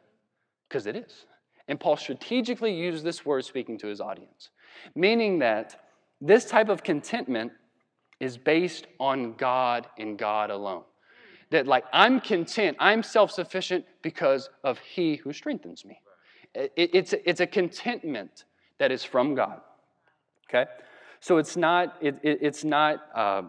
Because 0.67 0.87
it 0.87 0.95
is. 0.95 1.25
And 1.67 1.79
Paul 1.79 1.97
strategically 1.97 2.73
used 2.73 3.03
this 3.03 3.25
word 3.25 3.45
speaking 3.45 3.77
to 3.79 3.87
his 3.87 4.01
audience, 4.01 4.49
meaning 4.95 5.39
that 5.39 5.81
this 6.19 6.45
type 6.45 6.69
of 6.69 6.83
contentment 6.83 7.51
is 8.19 8.37
based 8.37 8.87
on 8.99 9.33
God 9.33 9.87
and 9.97 10.17
God 10.17 10.49
alone. 10.49 10.83
That, 11.49 11.67
like, 11.67 11.85
I'm 11.93 12.19
content, 12.19 12.77
I'm 12.79 13.03
self 13.03 13.31
sufficient 13.31 13.85
because 14.01 14.49
of 14.63 14.79
He 14.79 15.15
who 15.15 15.31
strengthens 15.33 15.85
me. 15.85 15.99
it's, 16.53 17.13
it's 17.25 17.39
a 17.39 17.47
contentment 17.47 18.45
that 18.79 18.91
is 18.91 19.03
from 19.03 19.35
God. 19.35 19.61
Okay? 20.49 20.69
So 21.19 21.37
it's 21.37 21.57
not, 21.57 21.95
it, 22.01 22.15
it, 22.23 22.39
it's 22.41 22.63
not, 22.63 23.05
uh, 23.15 23.43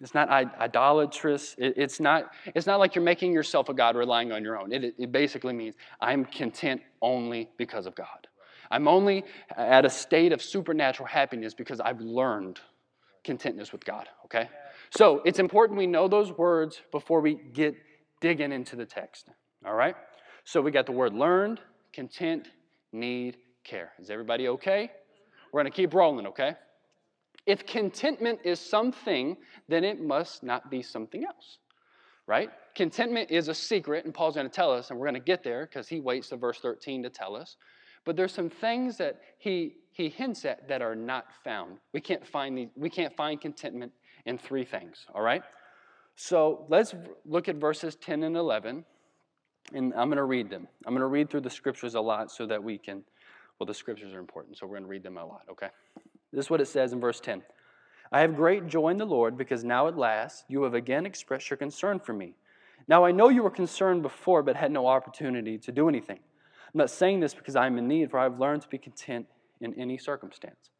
it's 0.00 0.14
not 0.14 0.28
idolatrous. 0.28 1.54
It's, 1.56 2.00
not, 2.00 2.30
it's 2.54 2.66
not 2.66 2.78
like 2.78 2.94
you're 2.94 3.04
making 3.04 3.32
yourself 3.32 3.68
a 3.68 3.74
God 3.74 3.96
relying 3.96 4.32
on 4.32 4.42
your 4.42 4.58
own. 4.58 4.72
It, 4.72 4.94
it 4.98 5.12
basically 5.12 5.54
means 5.54 5.76
I'm 6.00 6.24
content 6.24 6.82
only 7.00 7.48
because 7.56 7.86
of 7.86 7.94
God. 7.94 8.26
I'm 8.70 8.88
only 8.88 9.24
at 9.56 9.84
a 9.84 9.90
state 9.90 10.32
of 10.32 10.42
supernatural 10.42 11.06
happiness 11.06 11.54
because 11.54 11.80
I've 11.80 12.00
learned 12.00 12.60
contentness 13.24 13.72
with 13.72 13.84
God, 13.84 14.08
okay? 14.26 14.48
So 14.90 15.22
it's 15.24 15.38
important 15.38 15.78
we 15.78 15.86
know 15.86 16.06
those 16.08 16.30
words 16.32 16.80
before 16.92 17.20
we 17.20 17.34
get 17.34 17.74
digging 18.20 18.52
into 18.52 18.76
the 18.76 18.86
text, 18.86 19.28
all 19.66 19.74
right? 19.74 19.96
So 20.44 20.60
we 20.60 20.70
got 20.70 20.86
the 20.86 20.92
word 20.92 21.14
learned, 21.14 21.60
content, 21.92 22.48
need, 22.92 23.38
care. 23.64 23.92
Is 23.98 24.10
everybody 24.10 24.48
okay? 24.48 24.84
Mm-hmm. 24.84 25.48
We're 25.52 25.62
going 25.62 25.72
to 25.72 25.76
keep 25.76 25.94
rolling, 25.94 26.26
okay? 26.28 26.54
If 27.46 27.66
contentment 27.66 28.40
is 28.44 28.60
something, 28.60 29.36
then 29.68 29.84
it 29.84 30.00
must 30.00 30.42
not 30.42 30.70
be 30.70 30.82
something 30.82 31.24
else, 31.24 31.58
right? 32.26 32.50
Contentment 32.74 33.30
is 33.30 33.48
a 33.48 33.54
secret, 33.54 34.04
and 34.04 34.14
Paul's 34.14 34.34
to 34.48 34.54
tell 34.54 34.72
us, 34.72 34.90
and 34.90 34.98
we're 34.98 35.06
to 35.14 35.20
get 35.20 35.44
there 35.44 35.66
because 35.66 35.88
he 35.88 36.00
waits 36.00 36.28
to 36.30 36.36
verse 36.36 36.58
13 36.60 37.02
to 37.02 37.10
tell 37.10 37.36
us. 37.36 37.56
But 38.04 38.16
there's 38.16 38.32
some 38.32 38.50
things 38.50 38.98
that 38.98 39.20
he, 39.38 39.76
he 39.92 40.08
hints 40.08 40.44
at 40.44 40.68
that 40.68 40.82
are 40.82 40.94
not 40.94 41.26
found. 41.42 41.78
We 41.92 42.00
can't 42.00 42.26
find, 42.26 42.56
the, 42.56 42.68
we 42.76 42.90
can't 42.90 43.14
find 43.16 43.40
contentment 43.40 43.92
in 44.26 44.38
three 44.38 44.64
things, 44.64 45.06
all 45.14 45.22
right? 45.22 45.42
So 46.16 46.66
let's 46.68 46.94
look 47.24 47.48
at 47.48 47.56
verses 47.56 47.96
10 47.96 48.22
and 48.22 48.36
11, 48.36 48.84
and 49.72 49.94
I'm 49.94 50.08
going 50.08 50.18
to 50.18 50.24
read 50.24 50.50
them. 50.50 50.68
I'm 50.86 50.92
going 50.92 51.00
to 51.00 51.06
read 51.06 51.30
through 51.30 51.40
the 51.40 51.50
scriptures 51.50 51.94
a 51.94 52.00
lot 52.00 52.30
so 52.30 52.46
that 52.46 52.62
we 52.62 52.78
can, 52.78 53.02
well, 53.58 53.66
the 53.66 53.74
scriptures 53.74 54.12
are 54.14 54.20
important, 54.20 54.58
so 54.58 54.66
we're 54.66 54.74
going 54.74 54.84
to 54.84 54.88
read 54.88 55.02
them 55.02 55.16
a 55.16 55.24
lot, 55.24 55.42
okay? 55.50 55.68
This 56.32 56.46
is 56.46 56.50
what 56.50 56.60
it 56.60 56.66
says 56.66 56.92
in 56.92 57.00
verse 57.00 57.20
10. 57.20 57.42
I 58.12 58.20
have 58.20 58.36
great 58.36 58.66
joy 58.68 58.90
in 58.90 58.98
the 58.98 59.04
Lord 59.04 59.36
because 59.36 59.64
now 59.64 59.88
at 59.88 59.96
last 59.96 60.44
you 60.48 60.62
have 60.62 60.74
again 60.74 61.06
expressed 61.06 61.50
your 61.50 61.56
concern 61.56 61.98
for 61.98 62.12
me. 62.12 62.34
Now 62.86 63.04
I 63.04 63.12
know 63.12 63.28
you 63.28 63.42
were 63.42 63.50
concerned 63.50 64.02
before 64.02 64.42
but 64.42 64.56
had 64.56 64.70
no 64.70 64.86
opportunity 64.86 65.58
to 65.58 65.72
do 65.72 65.88
anything. 65.88 66.20
I'm 66.74 66.78
not 66.78 66.90
saying 66.90 67.20
this 67.20 67.34
because 67.34 67.54
I 67.54 67.66
am 67.66 67.78
in 67.78 67.86
need, 67.86 68.10
for 68.10 68.18
I 68.18 68.24
have 68.24 68.40
learned 68.40 68.62
to 68.62 68.68
be 68.68 68.78
content 68.78 69.26
in 69.60 69.74
any 69.74 69.96
circumstance. 69.96 70.70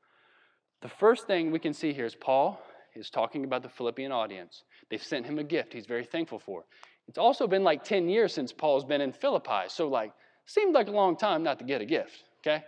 The 0.82 0.88
first 0.88 1.26
thing 1.28 1.52
we 1.52 1.60
can 1.60 1.72
see 1.72 1.92
here 1.92 2.04
is 2.04 2.16
Paul 2.16 2.60
is 2.96 3.10
talking 3.10 3.44
about 3.44 3.62
the 3.62 3.68
Philippian 3.68 4.10
audience. 4.10 4.64
They've 4.90 5.02
sent 5.02 5.24
him 5.24 5.38
a 5.38 5.44
gift 5.44 5.72
he's 5.72 5.86
very 5.86 6.04
thankful 6.04 6.40
for. 6.40 6.64
It's 7.06 7.18
also 7.18 7.46
been 7.46 7.62
like 7.62 7.84
10 7.84 8.08
years 8.08 8.32
since 8.32 8.52
Paul's 8.52 8.84
been 8.84 9.00
in 9.00 9.12
Philippi, 9.12 9.68
so 9.68 9.88
like 9.88 10.12
seemed 10.46 10.74
like 10.74 10.88
a 10.88 10.92
long 10.92 11.16
time 11.16 11.42
not 11.42 11.58
to 11.60 11.64
get 11.64 11.80
a 11.80 11.86
gift, 11.86 12.24
okay? 12.40 12.64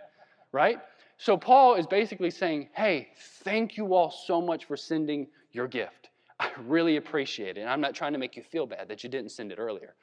Right? 0.51 0.79
So 1.17 1.35
Paul 1.35 1.75
is 1.75 1.85
basically 1.85 2.31
saying, 2.31 2.69
hey, 2.73 3.09
thank 3.43 3.75
you 3.75 3.93
all 3.93 4.11
so 4.11 4.41
much 4.41 4.65
for 4.65 4.77
sending 4.77 5.27
your 5.51 5.67
gift. 5.67 6.09
I 6.39 6.49
really 6.65 6.97
appreciate 6.97 7.57
it. 7.57 7.61
And 7.61 7.69
I'm 7.69 7.81
not 7.81 7.93
trying 7.93 8.13
to 8.13 8.19
make 8.19 8.35
you 8.35 8.43
feel 8.43 8.67
bad 8.67 8.87
that 8.89 9.03
you 9.03 9.09
didn't 9.09 9.31
send 9.31 9.51
it 9.51 9.57
earlier. 9.57 9.95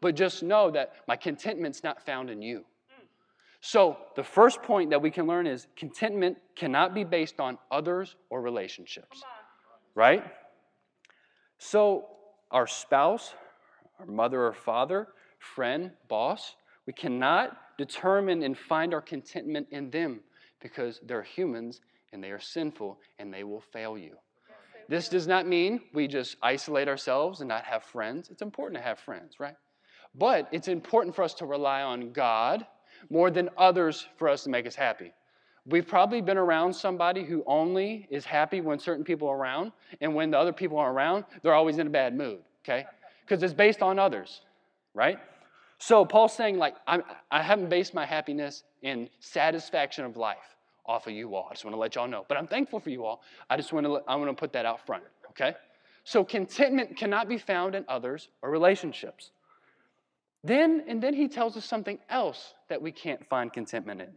But 0.00 0.14
just 0.14 0.42
know 0.42 0.70
that 0.70 0.92
my 1.06 1.16
contentment's 1.16 1.82
not 1.82 2.04
found 2.04 2.30
in 2.30 2.42
you. 2.42 2.64
So, 3.60 3.96
the 4.14 4.22
first 4.22 4.62
point 4.62 4.90
that 4.90 5.02
we 5.02 5.10
can 5.10 5.26
learn 5.26 5.46
is 5.46 5.66
contentment 5.76 6.38
cannot 6.54 6.94
be 6.94 7.02
based 7.02 7.40
on 7.40 7.58
others 7.72 8.14
or 8.30 8.40
relationships. 8.40 9.22
Right? 9.96 10.24
So, 11.58 12.06
our 12.52 12.68
spouse, 12.68 13.34
our 13.98 14.06
mother 14.06 14.44
or 14.44 14.52
father, 14.52 15.08
friend, 15.40 15.90
boss, 16.08 16.54
we 16.86 16.92
cannot 16.92 17.56
determine 17.76 18.42
and 18.44 18.56
find 18.56 18.94
our 18.94 19.02
contentment 19.02 19.66
in 19.72 19.90
them 19.90 20.20
because 20.60 21.00
they're 21.04 21.22
humans 21.22 21.80
and 22.12 22.22
they 22.22 22.30
are 22.30 22.40
sinful 22.40 22.98
and 23.18 23.34
they 23.34 23.42
will 23.42 23.60
fail 23.60 23.98
you. 23.98 24.16
This 24.88 25.08
does 25.08 25.26
not 25.26 25.46
mean 25.46 25.80
we 25.92 26.06
just 26.06 26.36
isolate 26.42 26.88
ourselves 26.88 27.40
and 27.40 27.48
not 27.48 27.64
have 27.64 27.82
friends. 27.82 28.30
It's 28.30 28.40
important 28.40 28.80
to 28.80 28.82
have 28.82 28.98
friends, 28.98 29.38
right? 29.38 29.56
But 30.14 30.48
it's 30.52 30.68
important 30.68 31.14
for 31.14 31.22
us 31.22 31.34
to 31.34 31.46
rely 31.46 31.82
on 31.82 32.12
God 32.12 32.66
more 33.10 33.30
than 33.30 33.48
others 33.56 34.06
for 34.16 34.28
us 34.28 34.44
to 34.44 34.50
make 34.50 34.66
us 34.66 34.74
happy. 34.74 35.12
We've 35.66 35.86
probably 35.86 36.20
been 36.22 36.38
around 36.38 36.72
somebody 36.72 37.24
who 37.24 37.44
only 37.46 38.06
is 38.10 38.24
happy 38.24 38.60
when 38.60 38.78
certain 38.78 39.04
people 39.04 39.28
are 39.28 39.36
around, 39.36 39.72
and 40.00 40.14
when 40.14 40.30
the 40.30 40.38
other 40.38 40.52
people 40.52 40.78
are 40.78 40.90
around, 40.90 41.24
they're 41.42 41.54
always 41.54 41.78
in 41.78 41.86
a 41.86 41.90
bad 41.90 42.16
mood, 42.16 42.38
okay? 42.64 42.86
Because 43.24 43.42
it's 43.42 43.52
based 43.52 43.82
on 43.82 43.98
others, 43.98 44.40
right? 44.94 45.18
So 45.78 46.04
Paul's 46.04 46.32
saying, 46.32 46.56
like, 46.56 46.76
I'm, 46.86 47.02
I 47.30 47.42
haven't 47.42 47.68
based 47.68 47.92
my 47.92 48.06
happiness 48.06 48.64
in 48.82 49.10
satisfaction 49.20 50.04
of 50.04 50.16
life 50.16 50.56
off 50.86 51.06
of 51.06 51.12
you 51.12 51.34
all. 51.34 51.48
I 51.50 51.52
just 51.52 51.64
want 51.64 51.74
to 51.74 51.78
let 51.78 51.94
y'all 51.94 52.08
know. 52.08 52.24
But 52.26 52.38
I'm 52.38 52.46
thankful 52.46 52.80
for 52.80 52.88
you 52.90 53.04
all. 53.04 53.20
I 53.50 53.56
just 53.56 53.72
want 53.72 53.86
to, 53.86 54.00
I 54.08 54.16
want 54.16 54.30
to 54.30 54.34
put 54.34 54.52
that 54.54 54.64
out 54.64 54.84
front, 54.86 55.04
okay? 55.30 55.54
So 56.04 56.24
contentment 56.24 56.96
cannot 56.96 57.28
be 57.28 57.36
found 57.36 57.74
in 57.74 57.84
others 57.88 58.28
or 58.40 58.50
relationships. 58.50 59.30
Then, 60.44 60.84
and 60.86 61.02
then 61.02 61.14
he 61.14 61.28
tells 61.28 61.56
us 61.56 61.64
something 61.64 61.98
else 62.08 62.54
that 62.68 62.80
we 62.80 62.92
can't 62.92 63.26
find 63.28 63.52
contentment 63.52 64.00
in. 64.00 64.10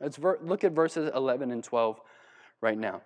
Let's 0.00 0.16
ver- 0.16 0.38
look 0.42 0.64
at 0.64 0.72
verses 0.72 1.10
11 1.14 1.50
and 1.50 1.64
12 1.64 2.00
right 2.60 2.78
now. 2.78 3.02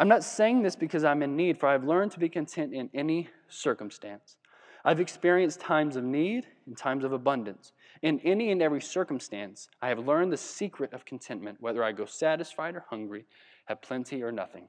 I'm 0.00 0.08
not 0.08 0.24
saying 0.24 0.62
this 0.62 0.74
because 0.74 1.04
I'm 1.04 1.22
in 1.22 1.36
need, 1.36 1.58
for 1.58 1.68
I've 1.68 1.84
learned 1.84 2.12
to 2.12 2.18
be 2.18 2.28
content 2.28 2.72
in 2.74 2.90
any 2.94 3.28
circumstance. 3.48 4.36
I've 4.84 5.00
experienced 5.00 5.60
times 5.60 5.94
of 5.94 6.02
need 6.02 6.46
and 6.66 6.76
times 6.76 7.04
of 7.04 7.12
abundance. 7.12 7.72
In 8.02 8.18
any 8.20 8.50
and 8.50 8.60
every 8.60 8.80
circumstance, 8.80 9.68
I 9.80 9.88
have 9.88 10.00
learned 10.00 10.32
the 10.32 10.36
secret 10.36 10.92
of 10.92 11.04
contentment, 11.04 11.58
whether 11.60 11.84
I 11.84 11.92
go 11.92 12.04
satisfied 12.04 12.74
or 12.74 12.84
hungry, 12.90 13.26
have 13.66 13.80
plenty 13.80 14.22
or 14.22 14.32
nothing. 14.32 14.66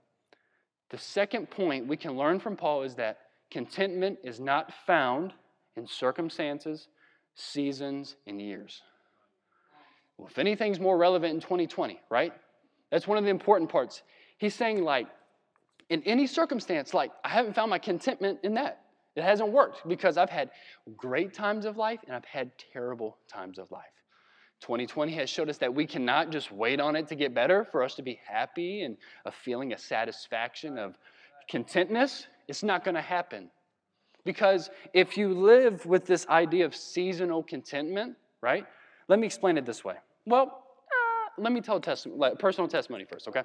The 0.92 1.00
second 1.00 1.50
point 1.50 1.88
we 1.88 1.98
can 1.98 2.16
learn 2.16 2.40
from 2.40 2.56
Paul 2.56 2.84
is 2.84 2.94
that 2.96 3.18
contentment 3.50 4.20
is 4.24 4.40
not 4.40 4.72
found 4.86 5.34
in 5.76 5.88
circumstances, 5.88 6.90
seasons, 7.36 8.16
and 8.28 8.42
years. 8.42 8.82
Well, 10.18 10.28
if 10.28 10.38
anything's 10.38 10.80
more 10.80 10.98
relevant 10.98 11.34
in 11.34 11.40
2020, 11.40 12.00
right? 12.10 12.34
That's 12.92 13.08
one 13.08 13.18
of 13.18 13.24
the 13.24 13.30
important 13.30 13.70
parts. 13.70 14.04
He's 14.38 14.54
saying, 14.54 14.84
like, 14.84 15.08
in 15.90 16.04
any 16.04 16.28
circumstance, 16.28 16.94
like, 16.94 17.12
I 17.24 17.30
haven't 17.30 17.54
found 17.54 17.70
my 17.70 17.80
contentment 17.80 18.40
in 18.44 18.54
that. 18.56 18.82
It 19.16 19.24
hasn't 19.24 19.52
worked 19.52 19.88
because 19.88 20.18
I've 20.18 20.30
had 20.30 20.50
great 20.98 21.34
times 21.34 21.66
of 21.66 21.78
life 21.78 22.00
and 22.06 22.16
I've 22.16 22.26
had 22.26 22.52
terrible 22.72 23.18
times 23.28 23.60
of 23.60 23.70
life. 23.72 23.84
2020 24.62 25.12
has 25.14 25.30
showed 25.30 25.50
us 25.50 25.58
that 25.58 25.74
we 25.74 25.86
cannot 25.86 26.32
just 26.32 26.52
wait 26.52 26.80
on 26.80 26.96
it 26.96 27.08
to 27.10 27.16
get 27.16 27.34
better 27.34 27.66
for 27.66 27.84
us 27.84 27.96
to 27.96 28.02
be 28.02 28.20
happy 28.26 28.84
and 28.84 28.98
a 29.26 29.32
feeling 29.32 29.74
of 29.74 29.80
satisfaction, 29.80 30.78
of 30.78 30.98
contentness. 31.50 32.28
It's 32.48 32.64
not 32.64 32.84
going 32.84 32.96
to 32.96 33.02
happen. 33.02 33.50
Because 34.26 34.70
if 34.94 35.18
you 35.18 35.34
live 35.34 35.86
with 35.86 36.06
this 36.06 36.26
idea 36.28 36.66
of 36.66 36.76
seasonal 36.76 37.44
contentment, 37.44 38.16
right? 38.42 38.66
Let 39.08 39.20
me 39.20 39.28
explain 39.28 39.58
it 39.58 39.66
this 39.66 39.84
way. 39.84 39.96
Well, 40.26 40.46
uh, 40.48 41.42
let 41.42 41.52
me 41.52 41.62
tell 41.62 41.78
a 41.78 41.82
testimony, 41.82 42.36
personal 42.38 42.68
testimony 42.70 43.06
first, 43.06 43.28
okay? 43.28 43.44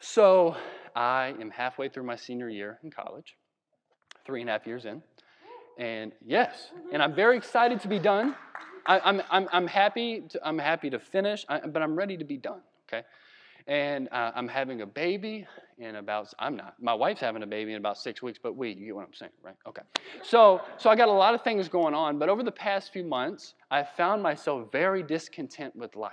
So 0.00 0.56
I 0.94 1.34
am 1.40 1.50
halfway 1.50 1.88
through 1.88 2.04
my 2.04 2.16
senior 2.16 2.48
year 2.48 2.78
in 2.82 2.90
college 2.90 3.36
three 4.26 4.40
and 4.40 4.50
a 4.50 4.52
half 4.52 4.66
years 4.66 4.84
in. 4.84 5.02
And 5.78 6.12
yes, 6.24 6.72
and 6.92 7.02
I'm 7.02 7.14
very 7.14 7.36
excited 7.36 7.80
to 7.80 7.88
be 7.88 7.98
done. 7.98 8.34
I, 8.86 8.96
am 8.96 9.02
I'm, 9.04 9.22
I'm, 9.30 9.48
I'm, 9.52 9.66
happy 9.66 10.22
to, 10.28 10.40
I'm 10.46 10.58
happy 10.58 10.90
to 10.90 10.98
finish, 10.98 11.46
I, 11.48 11.60
but 11.60 11.82
I'm 11.82 11.96
ready 11.96 12.16
to 12.16 12.24
be 12.24 12.36
done, 12.36 12.60
okay? 12.88 13.06
And 13.66 14.08
uh, 14.12 14.32
I'm 14.34 14.48
having 14.48 14.82
a 14.82 14.86
baby 14.86 15.46
in 15.78 15.96
about 15.96 16.32
I'm 16.38 16.56
not. 16.56 16.74
My 16.80 16.94
wife's 16.94 17.20
having 17.20 17.42
a 17.42 17.46
baby 17.46 17.72
in 17.72 17.78
about 17.78 17.98
six 17.98 18.22
weeks, 18.22 18.38
but 18.42 18.56
we, 18.56 18.70
you 18.70 18.86
get 18.86 18.96
what 18.96 19.06
I'm 19.06 19.14
saying, 19.14 19.32
right? 19.42 19.56
Okay. 19.66 19.82
So 20.22 20.60
so 20.76 20.90
I 20.90 20.96
got 20.96 21.08
a 21.08 21.12
lot 21.12 21.34
of 21.34 21.42
things 21.42 21.68
going 21.68 21.94
on, 21.94 22.18
but 22.18 22.28
over 22.28 22.42
the 22.42 22.52
past 22.52 22.92
few 22.92 23.04
months, 23.04 23.54
I 23.70 23.82
found 23.82 24.22
myself 24.22 24.70
very 24.72 25.02
discontent 25.02 25.74
with 25.76 25.96
life. 25.96 26.12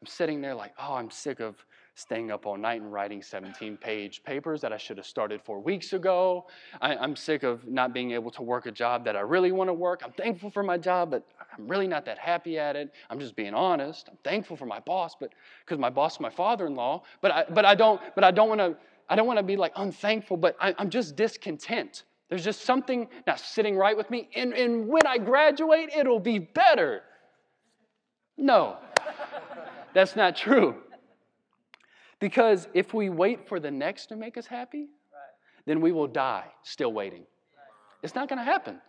I'm 0.00 0.06
sitting 0.06 0.40
there 0.40 0.54
like, 0.54 0.72
oh, 0.78 0.94
I'm 0.94 1.10
sick 1.10 1.40
of 1.40 1.56
staying 1.96 2.30
up 2.30 2.44
all 2.44 2.58
night 2.58 2.82
and 2.82 2.92
writing 2.92 3.22
17 3.22 3.78
page 3.78 4.22
papers 4.22 4.60
that 4.60 4.70
I 4.70 4.76
should 4.76 4.98
have 4.98 5.06
started 5.06 5.40
four 5.42 5.58
weeks 5.60 5.94
ago. 5.94 6.46
I, 6.82 6.94
am 6.94 7.16
sick 7.16 7.42
of 7.42 7.66
not 7.66 7.94
being 7.94 8.10
able 8.10 8.30
to 8.32 8.42
work 8.42 8.66
a 8.66 8.70
job 8.70 9.02
that 9.06 9.16
I 9.16 9.20
really 9.20 9.50
want 9.50 9.68
to 9.68 9.74
work. 9.74 10.02
I'm 10.04 10.12
thankful 10.12 10.50
for 10.50 10.62
my 10.62 10.76
job, 10.76 11.10
but 11.10 11.26
I'm 11.56 11.66
really 11.66 11.88
not 11.88 12.04
that 12.04 12.18
happy 12.18 12.58
at 12.58 12.76
it. 12.76 12.92
I'm 13.08 13.18
just 13.18 13.34
being 13.34 13.54
honest. 13.54 14.10
I'm 14.10 14.18
thankful 14.24 14.58
for 14.58 14.66
my 14.66 14.78
boss, 14.80 15.16
but 15.18 15.32
because 15.64 15.78
my 15.78 15.88
boss 15.88 16.16
is 16.16 16.20
my 16.20 16.28
father-in-law, 16.28 17.02
but 17.22 17.30
I, 17.32 17.44
but 17.48 17.64
I 17.64 17.74
don't, 17.74 17.98
but 18.14 18.24
I 18.24 18.30
don't 18.30 18.50
want 18.50 18.60
to, 18.60 18.76
I 19.08 19.16
don't 19.16 19.26
want 19.26 19.38
to 19.38 19.42
be 19.42 19.56
like 19.56 19.72
unthankful, 19.76 20.36
but 20.36 20.54
I, 20.60 20.74
I'm 20.78 20.90
just 20.90 21.16
discontent. 21.16 22.04
There's 22.28 22.44
just 22.44 22.62
something 22.62 23.08
not 23.26 23.40
sitting 23.40 23.74
right 23.74 23.96
with 23.96 24.10
me. 24.10 24.28
And, 24.36 24.52
and 24.52 24.86
when 24.86 25.06
I 25.06 25.16
graduate, 25.16 25.88
it'll 25.96 26.20
be 26.20 26.40
better. 26.40 27.04
No, 28.36 28.76
that's 29.94 30.14
not 30.14 30.36
true. 30.36 30.82
Because 32.20 32.68
if 32.72 32.94
we 32.94 33.10
wait 33.10 33.48
for 33.48 33.60
the 33.60 33.70
next 33.70 34.06
to 34.06 34.16
make 34.16 34.36
us 34.38 34.46
happy, 34.46 34.86
then 35.66 35.80
we 35.80 35.92
will 35.92 36.06
die 36.06 36.46
still 36.62 36.92
waiting. 36.92 37.24
It's 38.02 38.14
not 38.14 38.28
going 38.28 38.38
to 38.38 38.44
happen. 38.44 38.80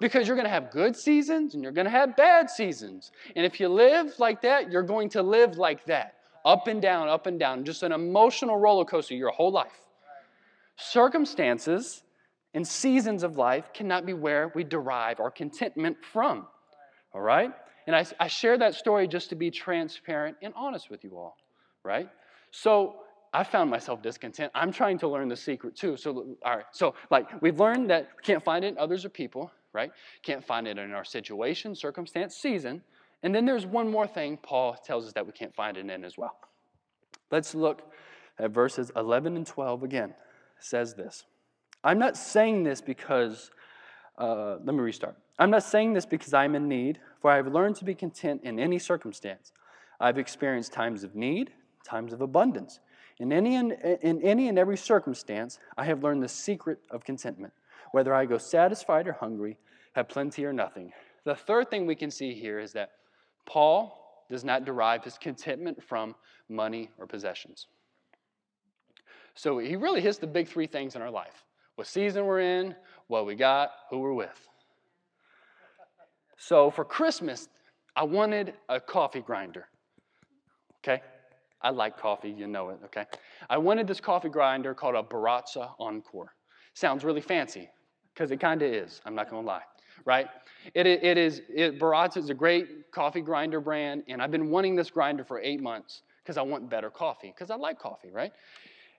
Because 0.00 0.26
you're 0.26 0.36
going 0.36 0.46
to 0.46 0.52
have 0.52 0.70
good 0.70 0.96
seasons 0.96 1.54
and 1.54 1.62
you're 1.62 1.72
going 1.72 1.84
to 1.84 1.90
have 1.90 2.16
bad 2.16 2.50
seasons. 2.50 3.12
And 3.36 3.46
if 3.46 3.60
you 3.60 3.68
live 3.68 4.14
like 4.18 4.42
that, 4.42 4.72
you're 4.72 4.82
going 4.82 5.10
to 5.10 5.22
live 5.22 5.58
like 5.58 5.84
that. 5.86 6.14
Up 6.44 6.66
and 6.66 6.82
down, 6.82 7.08
up 7.08 7.26
and 7.26 7.38
down. 7.38 7.64
Just 7.64 7.84
an 7.84 7.92
emotional 7.92 8.56
roller 8.56 8.84
coaster 8.84 9.14
your 9.14 9.30
whole 9.30 9.52
life. 9.52 9.78
Circumstances 10.76 12.02
and 12.54 12.66
seasons 12.66 13.22
of 13.22 13.36
life 13.36 13.72
cannot 13.72 14.04
be 14.04 14.12
where 14.12 14.50
we 14.54 14.64
derive 14.64 15.20
our 15.20 15.30
contentment 15.30 15.98
from. 16.12 16.46
All 17.14 17.20
right? 17.20 17.52
And 17.86 17.94
I, 17.94 18.04
I 18.18 18.26
share 18.26 18.58
that 18.58 18.74
story 18.74 19.06
just 19.06 19.28
to 19.30 19.36
be 19.36 19.50
transparent 19.50 20.36
and 20.42 20.52
honest 20.56 20.90
with 20.90 21.04
you 21.04 21.16
all, 21.16 21.36
right? 21.84 22.08
So 22.52 22.96
I 23.32 23.44
found 23.44 23.70
myself 23.70 24.02
discontent. 24.02 24.52
I'm 24.54 24.70
trying 24.70 24.98
to 24.98 25.08
learn 25.08 25.28
the 25.28 25.36
secret 25.36 25.74
too. 25.74 25.96
So, 25.96 26.36
all 26.44 26.56
right. 26.56 26.66
So, 26.70 26.94
like, 27.10 27.40
we've 27.40 27.58
learned 27.58 27.90
that 27.90 28.10
we 28.16 28.22
can't 28.22 28.44
find 28.44 28.64
it 28.64 28.68
in 28.68 28.78
others 28.78 29.04
or 29.04 29.08
people, 29.08 29.50
right? 29.72 29.90
Can't 30.22 30.44
find 30.44 30.68
it 30.68 30.78
in 30.78 30.92
our 30.92 31.04
situation, 31.04 31.74
circumstance, 31.74 32.36
season. 32.36 32.82
And 33.22 33.34
then 33.34 33.46
there's 33.46 33.64
one 33.64 33.90
more 33.90 34.06
thing 34.06 34.38
Paul 34.42 34.74
tells 34.74 35.06
us 35.06 35.14
that 35.14 35.26
we 35.26 35.32
can't 35.32 35.54
find 35.54 35.76
it 35.78 35.88
in 35.88 36.04
as 36.04 36.18
well. 36.18 36.36
Let's 37.30 37.54
look 37.54 37.90
at 38.38 38.50
verses 38.50 38.92
11 38.96 39.36
and 39.36 39.46
12 39.46 39.82
again. 39.82 40.10
It 40.10 40.64
says 40.64 40.94
this 40.94 41.24
I'm 41.82 41.98
not 41.98 42.18
saying 42.18 42.64
this 42.64 42.82
because, 42.82 43.50
uh, 44.18 44.56
let 44.62 44.74
me 44.74 44.80
restart. 44.80 45.16
I'm 45.38 45.50
not 45.50 45.62
saying 45.62 45.94
this 45.94 46.04
because 46.04 46.34
I'm 46.34 46.54
in 46.54 46.68
need, 46.68 47.00
for 47.22 47.30
I 47.30 47.36
have 47.36 47.46
learned 47.46 47.76
to 47.76 47.86
be 47.86 47.94
content 47.94 48.42
in 48.44 48.60
any 48.60 48.78
circumstance. 48.78 49.52
I've 49.98 50.18
experienced 50.18 50.74
times 50.74 51.02
of 51.02 51.14
need 51.14 51.52
times 51.84 52.12
of 52.12 52.20
abundance. 52.20 52.80
In 53.18 53.32
any, 53.32 53.56
and, 53.56 53.72
in 53.72 54.22
any 54.22 54.48
and 54.48 54.58
every 54.58 54.76
circumstance, 54.76 55.58
I 55.76 55.84
have 55.84 56.02
learned 56.02 56.22
the 56.22 56.28
secret 56.28 56.78
of 56.90 57.04
contentment. 57.04 57.52
Whether 57.92 58.14
I 58.14 58.24
go 58.24 58.38
satisfied 58.38 59.06
or 59.06 59.12
hungry, 59.12 59.58
have 59.94 60.08
plenty 60.08 60.44
or 60.44 60.52
nothing. 60.52 60.92
The 61.24 61.34
third 61.34 61.70
thing 61.70 61.86
we 61.86 61.94
can 61.94 62.10
see 62.10 62.34
here 62.34 62.58
is 62.58 62.72
that 62.72 62.92
Paul 63.46 64.24
does 64.30 64.44
not 64.44 64.64
derive 64.64 65.04
his 65.04 65.18
contentment 65.18 65.82
from 65.82 66.14
money 66.48 66.90
or 66.98 67.06
possessions. 67.06 67.66
So 69.34 69.58
he 69.58 69.76
really 69.76 70.00
hits 70.00 70.18
the 70.18 70.26
big 70.26 70.48
three 70.48 70.66
things 70.66 70.96
in 70.96 71.02
our 71.02 71.10
life 71.10 71.44
what 71.76 71.86
season 71.86 72.26
we're 72.26 72.40
in, 72.40 72.74
what 73.06 73.24
we 73.26 73.34
got, 73.34 73.70
who 73.88 73.98
we're 73.98 74.12
with. 74.12 74.48
So 76.36 76.70
for 76.70 76.84
Christmas, 76.84 77.48
I 77.96 78.04
wanted 78.04 78.54
a 78.68 78.80
coffee 78.80 79.20
grinder. 79.20 79.68
Okay? 80.80 81.02
I 81.62 81.70
like 81.70 81.98
coffee, 81.98 82.30
you 82.30 82.46
know 82.46 82.70
it, 82.70 82.78
okay? 82.84 83.06
I 83.48 83.58
wanted 83.58 83.86
this 83.86 84.00
coffee 84.00 84.28
grinder 84.28 84.74
called 84.74 84.94
a 84.94 85.02
Baratza 85.02 85.70
Encore. 85.78 86.34
Sounds 86.74 87.04
really 87.04 87.20
fancy, 87.20 87.68
because 88.12 88.30
it 88.30 88.40
kind 88.40 88.62
of 88.62 88.72
is, 88.72 89.00
I'm 89.04 89.14
not 89.14 89.30
gonna 89.30 89.46
lie, 89.46 89.62
right? 90.04 90.28
It, 90.74 90.86
it 90.86 91.18
is, 91.18 91.42
it, 91.48 91.78
Baratza 91.78 92.18
is 92.18 92.30
a 92.30 92.34
great 92.34 92.90
coffee 92.92 93.20
grinder 93.20 93.60
brand, 93.60 94.02
and 94.08 94.22
I've 94.22 94.30
been 94.30 94.50
wanting 94.50 94.74
this 94.74 94.90
grinder 94.90 95.24
for 95.24 95.40
eight 95.40 95.60
months 95.60 96.02
because 96.22 96.36
I 96.36 96.42
want 96.42 96.68
better 96.70 96.90
coffee, 96.90 97.28
because 97.28 97.50
I 97.50 97.56
like 97.56 97.78
coffee, 97.78 98.10
right? 98.10 98.32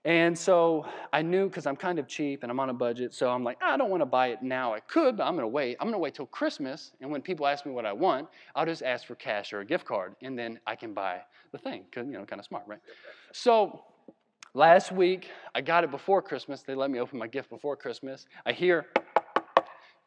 And 0.04 0.38
so 0.38 0.84
I 1.14 1.22
knew 1.22 1.48
because 1.48 1.66
I'm 1.66 1.76
kind 1.76 1.98
of 1.98 2.06
cheap 2.06 2.42
and 2.42 2.52
I'm 2.52 2.60
on 2.60 2.68
a 2.68 2.74
budget, 2.74 3.14
so 3.14 3.30
I'm 3.30 3.42
like, 3.42 3.56
I 3.62 3.78
don't 3.78 3.88
want 3.88 4.02
to 4.02 4.06
buy 4.06 4.28
it 4.28 4.42
now. 4.42 4.74
I 4.74 4.80
could, 4.80 5.16
but 5.16 5.24
I'm 5.24 5.32
going 5.32 5.44
to 5.44 5.48
wait. 5.48 5.78
I'm 5.80 5.86
going 5.86 5.94
to 5.94 5.98
wait 5.98 6.14
till 6.14 6.26
Christmas, 6.26 6.92
and 7.00 7.10
when 7.10 7.22
people 7.22 7.46
ask 7.46 7.64
me 7.64 7.72
what 7.72 7.86
I 7.86 7.92
want, 7.92 8.28
I'll 8.54 8.66
just 8.66 8.82
ask 8.82 9.06
for 9.06 9.14
cash 9.14 9.54
or 9.54 9.60
a 9.60 9.64
gift 9.64 9.86
card, 9.86 10.14
and 10.22 10.38
then 10.38 10.60
I 10.66 10.76
can 10.76 10.92
buy 10.92 11.20
the 11.52 11.58
thing. 11.58 11.84
Cause 11.90 12.06
you 12.06 12.12
know, 12.12 12.24
kind 12.26 12.38
of 12.38 12.44
smart, 12.44 12.64
right? 12.66 12.80
So 13.32 13.82
last 14.52 14.92
week 14.92 15.30
I 15.54 15.62
got 15.62 15.84
it 15.84 15.90
before 15.90 16.20
Christmas. 16.20 16.62
They 16.62 16.74
let 16.74 16.90
me 16.90 16.98
open 16.98 17.18
my 17.18 17.28
gift 17.28 17.48
before 17.48 17.76
Christmas. 17.76 18.26
I 18.44 18.52
hear 18.52 18.86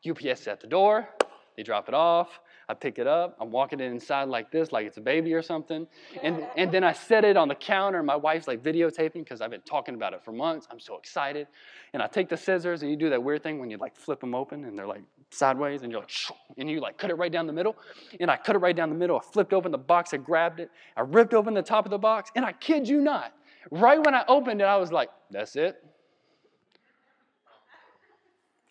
UPS 0.08 0.48
at 0.48 0.60
the 0.60 0.68
door. 0.68 1.10
They 1.56 1.64
drop 1.64 1.88
it 1.88 1.96
off. 1.96 2.40
I 2.70 2.74
pick 2.74 3.00
it 3.00 3.08
up. 3.08 3.38
I'm 3.40 3.50
walking 3.50 3.80
it 3.80 3.86
inside 3.86 4.28
like 4.28 4.52
this, 4.52 4.74
like 4.74 4.86
it's 4.86 4.98
a 4.98 5.02
baby 5.02 5.34
or 5.34 5.42
something. 5.42 5.88
And, 6.22 6.46
and 6.58 6.72
then 6.72 6.84
I 6.84 6.92
set 6.92 7.24
it 7.24 7.38
on 7.38 7.48
the 7.48 7.56
counter. 7.56 8.04
My 8.04 8.16
wife's 8.16 8.48
like 8.48 8.62
videotaping 8.62 9.14
because 9.14 9.40
I've 9.40 9.52
been 9.52 9.62
talking 9.62 9.96
about 9.96 10.14
it 10.14 10.24
for 10.24 10.34
months. 10.34 10.68
I'm 10.70 10.80
so 10.80 10.98
excited. 10.98 11.48
And 11.94 12.04
I 12.04 12.08
take 12.08 12.28
the 12.28 12.36
scissors 12.36 12.82
and 12.82 12.92
you 12.92 12.98
do 12.98 13.10
that 13.10 13.24
weird 13.24 13.42
thing 13.42 13.60
when 13.60 13.72
you 13.72 13.78
like 13.78 13.96
flip 13.96 14.20
them 14.20 14.36
open 14.36 14.66
and 14.66 14.78
they're 14.78 14.88
like 14.88 15.02
sideways 15.30 15.84
and 15.84 15.92
you're 15.92 16.02
like, 16.02 16.12
and 16.58 16.70
you 16.70 16.82
like 16.82 16.98
cut 16.98 17.10
it 17.10 17.16
right 17.16 17.32
down 17.32 17.48
the 17.48 17.54
middle. 17.54 17.78
And 18.20 18.30
I 18.30 18.36
cut 18.36 18.56
it 18.56 18.60
right 18.60 18.76
down 18.76 18.90
the 18.90 18.96
middle. 18.96 19.18
I 19.18 19.22
flipped 19.22 19.54
open 19.54 19.72
the 19.72 19.78
box. 19.78 20.14
I 20.14 20.18
grabbed 20.18 20.60
it. 20.60 20.70
I 20.98 21.02
ripped 21.02 21.34
open 21.34 21.54
the 21.54 21.62
top 21.62 21.86
of 21.86 21.92
the 21.92 21.98
box. 21.98 22.32
And 22.36 22.44
I 22.44 22.52
kid 22.52 22.88
you 22.88 23.00
not, 23.00 23.34
right 23.72 24.04
when 24.04 24.14
I 24.14 24.26
opened 24.28 24.60
it, 24.60 24.66
I 24.66 24.76
was 24.76 24.92
like, 24.92 25.10
that's 25.32 25.56
it. 25.56 25.82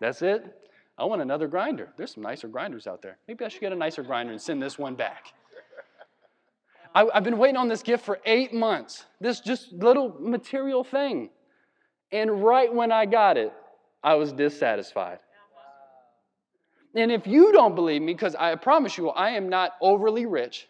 That's 0.00 0.20
it. 0.20 0.54
I 0.98 1.04
want 1.04 1.20
another 1.20 1.46
grinder. 1.46 1.90
There's 1.96 2.14
some 2.14 2.22
nicer 2.22 2.48
grinders 2.48 2.86
out 2.86 3.02
there. 3.02 3.18
Maybe 3.28 3.44
I 3.44 3.48
should 3.48 3.60
get 3.60 3.72
a 3.72 3.76
nicer 3.76 4.02
grinder 4.02 4.32
and 4.32 4.40
send 4.40 4.62
this 4.62 4.78
one 4.78 4.94
back. 4.94 5.32
I, 6.94 7.06
have 7.12 7.24
been 7.24 7.36
waiting 7.36 7.58
on 7.58 7.68
this 7.68 7.82
gift 7.82 8.06
for 8.06 8.18
eight 8.24 8.54
months, 8.54 9.04
this 9.20 9.40
just 9.40 9.72
little 9.72 10.16
material 10.18 10.82
thing. 10.82 11.28
And 12.10 12.42
right 12.42 12.72
when 12.72 12.90
I 12.90 13.04
got 13.04 13.36
it, 13.36 13.52
I 14.02 14.14
was 14.14 14.32
dissatisfied. 14.32 15.18
And 16.94 17.12
if 17.12 17.26
you 17.26 17.52
don't 17.52 17.74
believe 17.74 18.00
me, 18.00 18.14
because 18.14 18.34
I 18.34 18.54
promise 18.54 18.96
you, 18.96 19.10
I 19.10 19.30
am 19.30 19.50
not 19.50 19.72
overly 19.82 20.24
rich, 20.24 20.68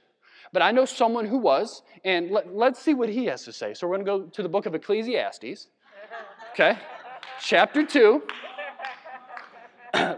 but 0.52 0.62
I 0.62 0.72
know 0.72 0.84
someone 0.84 1.26
who 1.26 1.38
was, 1.38 1.82
and 2.04 2.32
let, 2.32 2.72
us 2.72 2.80
see 2.80 2.94
what 2.94 3.08
he 3.08 3.26
has 3.26 3.44
to 3.44 3.52
say. 3.52 3.74
So 3.74 3.86
we're 3.86 3.98
going 3.98 4.06
to 4.06 4.26
go 4.26 4.30
to 4.30 4.42
the 4.42 4.48
book 4.48 4.66
of 4.66 4.74
Ecclesiastes, 4.74 5.68
okay, 6.52 6.76
chapter 7.40 7.86
2. 7.86 8.22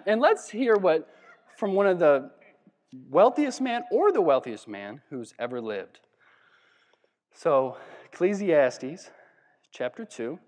And 0.08 0.22
let's 0.22 0.48
hear 0.48 0.74
what 0.74 1.06
from 1.58 1.74
one 1.74 1.86
of 1.86 1.98
the 1.98 2.30
wealthiest 3.10 3.60
man 3.60 3.84
or 3.92 4.10
the 4.10 4.22
wealthiest 4.22 4.66
man 4.66 5.02
who's 5.10 5.34
ever 5.38 5.60
lived. 5.60 6.00
So, 7.34 7.76
Ecclesiastes 8.06 9.10
chapter 9.70 10.06
2, 10.06 10.38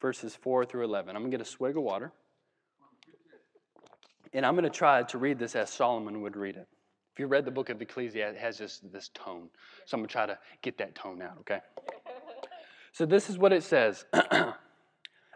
verses 0.00 0.36
4 0.36 0.64
through 0.64 0.84
11. 0.84 1.16
I'm 1.16 1.22
going 1.22 1.32
to 1.32 1.36
get 1.36 1.46
a 1.46 1.50
swig 1.50 1.76
of 1.76 1.82
water. 1.82 2.12
And 4.32 4.46
I'm 4.46 4.54
going 4.54 4.64
to 4.64 4.70
try 4.70 5.02
to 5.02 5.18
read 5.18 5.40
this 5.40 5.56
as 5.56 5.68
Solomon 5.70 6.22
would 6.22 6.36
read 6.36 6.54
it. 6.54 6.68
If 7.12 7.18
you 7.18 7.26
read 7.26 7.44
the 7.44 7.50
book 7.50 7.70
of 7.70 7.82
Ecclesiastes, 7.82 8.36
it 8.36 8.40
has 8.40 8.56
this, 8.56 8.80
this 8.92 9.10
tone. 9.12 9.48
So 9.84 9.96
I'm 9.96 10.00
going 10.00 10.08
to 10.08 10.12
try 10.12 10.26
to 10.26 10.38
get 10.62 10.78
that 10.78 10.94
tone 10.94 11.20
out, 11.20 11.38
okay? 11.40 11.58
So 12.92 13.04
this 13.04 13.28
is 13.28 13.36
what 13.36 13.52
it 13.52 13.64
says 13.64 14.04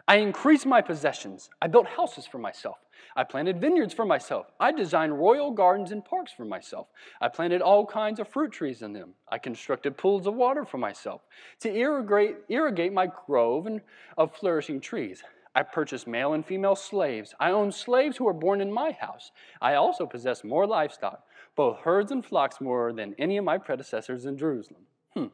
I 0.07 0.17
increased 0.17 0.67
my 0.67 0.81
possessions. 0.81 1.49
I 1.61 1.67
built 1.67 1.87
houses 1.87 2.27
for 2.27 2.37
myself. 2.37 2.77
I 3.15 3.23
planted 3.23 3.59
vineyards 3.59 3.93
for 3.93 4.05
myself. 4.05 4.51
I 4.59 4.71
designed 4.71 5.17
royal 5.17 5.51
gardens 5.51 5.91
and 5.91 6.05
parks 6.05 6.31
for 6.31 6.45
myself. 6.45 6.87
I 7.21 7.29
planted 7.29 7.61
all 7.61 7.85
kinds 7.85 8.19
of 8.19 8.27
fruit 8.27 8.51
trees 8.51 8.83
in 8.83 8.93
them. 8.93 9.13
I 9.29 9.39
constructed 9.39 9.97
pools 9.97 10.27
of 10.27 10.35
water 10.35 10.63
for 10.63 10.77
myself 10.77 11.21
to 11.61 11.75
irrigate, 11.75 12.35
irrigate 12.49 12.93
my 12.93 13.07
grove 13.25 13.65
and 13.65 13.81
of 14.17 14.35
flourishing 14.35 14.79
trees. 14.79 15.23
I 15.55 15.63
purchased 15.63 16.05
male 16.05 16.33
and 16.33 16.45
female 16.45 16.75
slaves. 16.75 17.33
I 17.39 17.51
owned 17.51 17.73
slaves 17.73 18.17
who 18.17 18.25
were 18.25 18.33
born 18.33 18.59
in 18.59 18.71
my 18.71 18.91
house. 18.91 19.31
I 19.61 19.75
also 19.75 20.05
possessed 20.05 20.43
more 20.43 20.67
livestock, 20.67 21.23
both 21.55 21.79
herds 21.79 22.11
and 22.11 22.25
flocks, 22.25 22.59
more 22.59 22.91
than 22.91 23.15
any 23.17 23.37
of 23.37 23.45
my 23.45 23.57
predecessors 23.57 24.25
in 24.25 24.37
Jerusalem. 24.37 24.81
Hmm. 25.13 25.27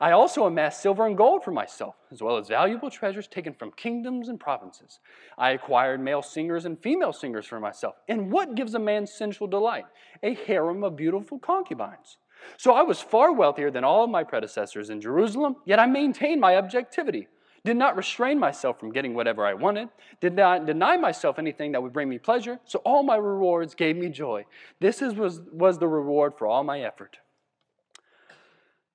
I 0.00 0.12
also 0.12 0.44
amassed 0.46 0.82
silver 0.82 1.06
and 1.06 1.16
gold 1.16 1.44
for 1.44 1.52
myself, 1.52 1.96
as 2.10 2.22
well 2.22 2.36
as 2.36 2.48
valuable 2.48 2.90
treasures 2.90 3.28
taken 3.28 3.54
from 3.54 3.72
kingdoms 3.72 4.28
and 4.28 4.38
provinces. 4.38 5.00
I 5.38 5.50
acquired 5.50 6.00
male 6.00 6.22
singers 6.22 6.64
and 6.64 6.80
female 6.80 7.12
singers 7.12 7.46
for 7.46 7.60
myself. 7.60 7.96
And 8.08 8.30
what 8.30 8.54
gives 8.54 8.74
a 8.74 8.78
man 8.78 9.06
sensual 9.06 9.46
delight? 9.46 9.86
A 10.22 10.34
harem 10.34 10.84
of 10.84 10.96
beautiful 10.96 11.38
concubines. 11.38 12.18
So 12.56 12.72
I 12.72 12.82
was 12.82 13.00
far 13.00 13.32
wealthier 13.32 13.70
than 13.70 13.84
all 13.84 14.04
of 14.04 14.10
my 14.10 14.24
predecessors 14.24 14.90
in 14.90 15.00
Jerusalem, 15.00 15.56
yet 15.64 15.78
I 15.78 15.86
maintained 15.86 16.40
my 16.40 16.56
objectivity, 16.56 17.28
did 17.64 17.76
not 17.76 17.96
restrain 17.96 18.38
myself 18.38 18.78
from 18.78 18.92
getting 18.92 19.14
whatever 19.14 19.46
I 19.46 19.54
wanted, 19.54 19.88
did 20.20 20.34
not 20.34 20.66
deny 20.66 20.96
myself 20.96 21.38
anything 21.38 21.72
that 21.72 21.82
would 21.82 21.92
bring 21.92 22.08
me 22.08 22.18
pleasure, 22.18 22.60
so 22.64 22.80
all 22.84 23.02
my 23.02 23.16
rewards 23.16 23.74
gave 23.74 23.96
me 23.96 24.08
joy. 24.08 24.44
This 24.80 25.02
is, 25.02 25.14
was, 25.14 25.40
was 25.52 25.78
the 25.78 25.88
reward 25.88 26.34
for 26.38 26.46
all 26.46 26.62
my 26.62 26.80
effort. 26.80 27.18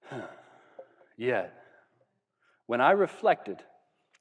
Yet, 1.22 1.54
when 2.66 2.82
I 2.82 2.94
reflected 2.94 3.60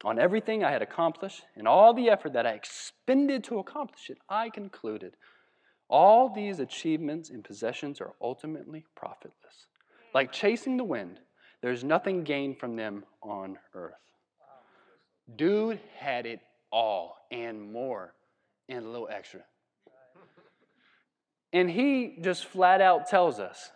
on 0.05 0.19
everything 0.19 0.63
I 0.63 0.71
had 0.71 0.83
accomplished 0.83 1.41
and 1.57 1.67
all 1.67 1.95
the 1.95 2.11
effort 2.11 2.35
that 2.35 2.47
I 2.47 2.51
expended 2.51 3.43
to 3.45 3.59
accomplish 3.59 4.11
it, 4.11 4.19
I 4.29 4.51
concluded 4.51 5.15
all 5.89 6.29
these 6.29 6.61
achievements 6.61 7.31
and 7.31 7.43
possessions 7.43 8.03
are 8.03 8.13
ultimately 8.21 8.85
profitless. 8.95 9.69
Like 10.13 10.31
chasing 10.31 10.77
the 10.77 10.85
wind, 10.85 11.21
there's 11.63 11.83
nothing 11.83 12.23
gained 12.23 12.59
from 12.59 12.77
them 12.77 13.05
on 13.23 13.57
earth. 13.73 13.95
Dude 15.37 15.81
had 15.97 16.27
it 16.27 16.41
all 16.71 17.17
and 17.31 17.73
more 17.73 18.13
and 18.69 18.85
a 18.85 18.89
little 18.91 19.09
extra. 19.11 19.41
And 21.55 21.71
he 21.71 22.19
just 22.21 22.45
flat 22.45 22.83
out 22.83 23.09
tells 23.09 23.41
us 23.41 23.71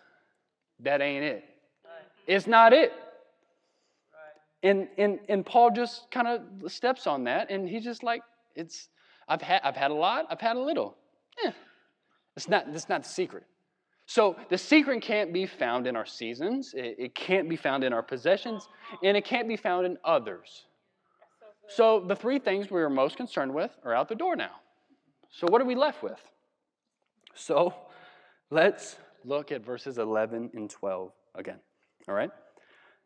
that 0.81 1.01
ain't 1.01 1.23
it. 1.23 1.43
It's 2.27 2.45
not 2.45 2.71
it. 2.71 2.93
And, 4.65 4.87
and, 4.97 5.19
and 5.29 5.45
Paul 5.45 5.69
just 5.69 6.09
kind 6.09 6.27
of 6.27 6.71
steps 6.71 7.05
on 7.05 7.23
that 7.25 7.51
and 7.51 7.69
he's 7.69 7.83
just 7.83 8.01
like, 8.01 8.21
it's, 8.55 8.89
I've 9.27 9.41
had, 9.41 9.61
I've 9.63 9.75
had 9.75 9.91
a 9.91 9.93
lot, 9.93 10.25
I've 10.29 10.41
had 10.41 10.57
a 10.57 10.59
little. 10.59 10.97
Eh, 11.45 11.51
it's 12.35 12.49
not, 12.49 12.71
that's 12.71 12.89
not 12.89 13.03
the 13.03 13.09
secret. 13.09 13.43
So 14.07 14.35
the 14.49 14.57
secret 14.57 15.03
can't 15.03 15.31
be 15.31 15.45
found 15.45 15.85
in 15.85 15.95
our 15.95 16.05
seasons, 16.05 16.73
it, 16.75 16.95
it 16.97 17.15
can't 17.15 17.47
be 17.47 17.55
found 17.55 17.83
in 17.83 17.93
our 17.93 18.01
possessions, 18.01 18.67
and 19.03 19.15
it 19.15 19.23
can't 19.23 19.47
be 19.47 19.55
found 19.55 19.85
in 19.85 19.97
others. 20.03 20.65
So 21.67 21.99
the 21.99 22.15
three 22.15 22.39
things 22.39 22.71
we 22.71 22.81
are 22.81 22.89
most 22.89 23.17
concerned 23.17 23.53
with 23.53 23.71
are 23.83 23.93
out 23.93 24.09
the 24.09 24.15
door 24.15 24.35
now. 24.35 24.61
So 25.29 25.45
what 25.47 25.61
are 25.61 25.65
we 25.65 25.75
left 25.75 26.01
with? 26.01 26.19
So 27.35 27.71
let's 28.49 28.95
look 29.23 29.51
at 29.51 29.63
verses 29.63 29.99
11 29.99 30.51
and 30.55 30.69
12 30.69 31.11
again. 31.35 31.59
All 32.07 32.15
right? 32.15 32.31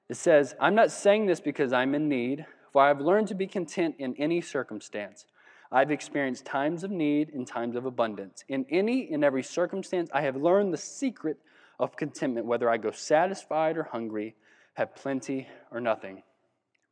It 0.10 0.18
says, 0.18 0.56
I'm 0.60 0.76
not 0.76 0.92
saying 0.92 1.28
this 1.28 1.40
because 1.40 1.72
I'm 1.72 1.94
in 1.94 2.10
need, 2.10 2.46
for 2.74 2.82
I've 2.82 3.00
learned 3.00 3.28
to 3.28 3.36
be 3.36 3.48
content 3.48 3.96
in 4.00 4.16
any 4.18 4.42
circumstance. 4.42 5.26
I've 5.72 5.92
experienced 5.92 6.46
times 6.46 6.84
of 6.84 6.90
need 6.90 7.30
and 7.30 7.46
times 7.46 7.76
of 7.76 7.86
abundance. 7.86 8.44
In 8.48 8.66
any 8.72 9.12
and 9.14 9.24
every 9.24 9.44
circumstance, 9.44 10.10
I 10.12 10.22
have 10.22 10.36
learned 10.36 10.74
the 10.74 10.78
secret 10.78 11.38
of 11.80 11.96
contentment, 11.96 12.48
whether 12.48 12.70
I 12.70 12.78
go 12.78 12.92
satisfied 12.92 13.78
or 13.78 13.84
hungry, 13.84 14.36
have 14.74 14.96
plenty 14.96 15.48
or 15.72 15.80
nothing. 15.80 16.24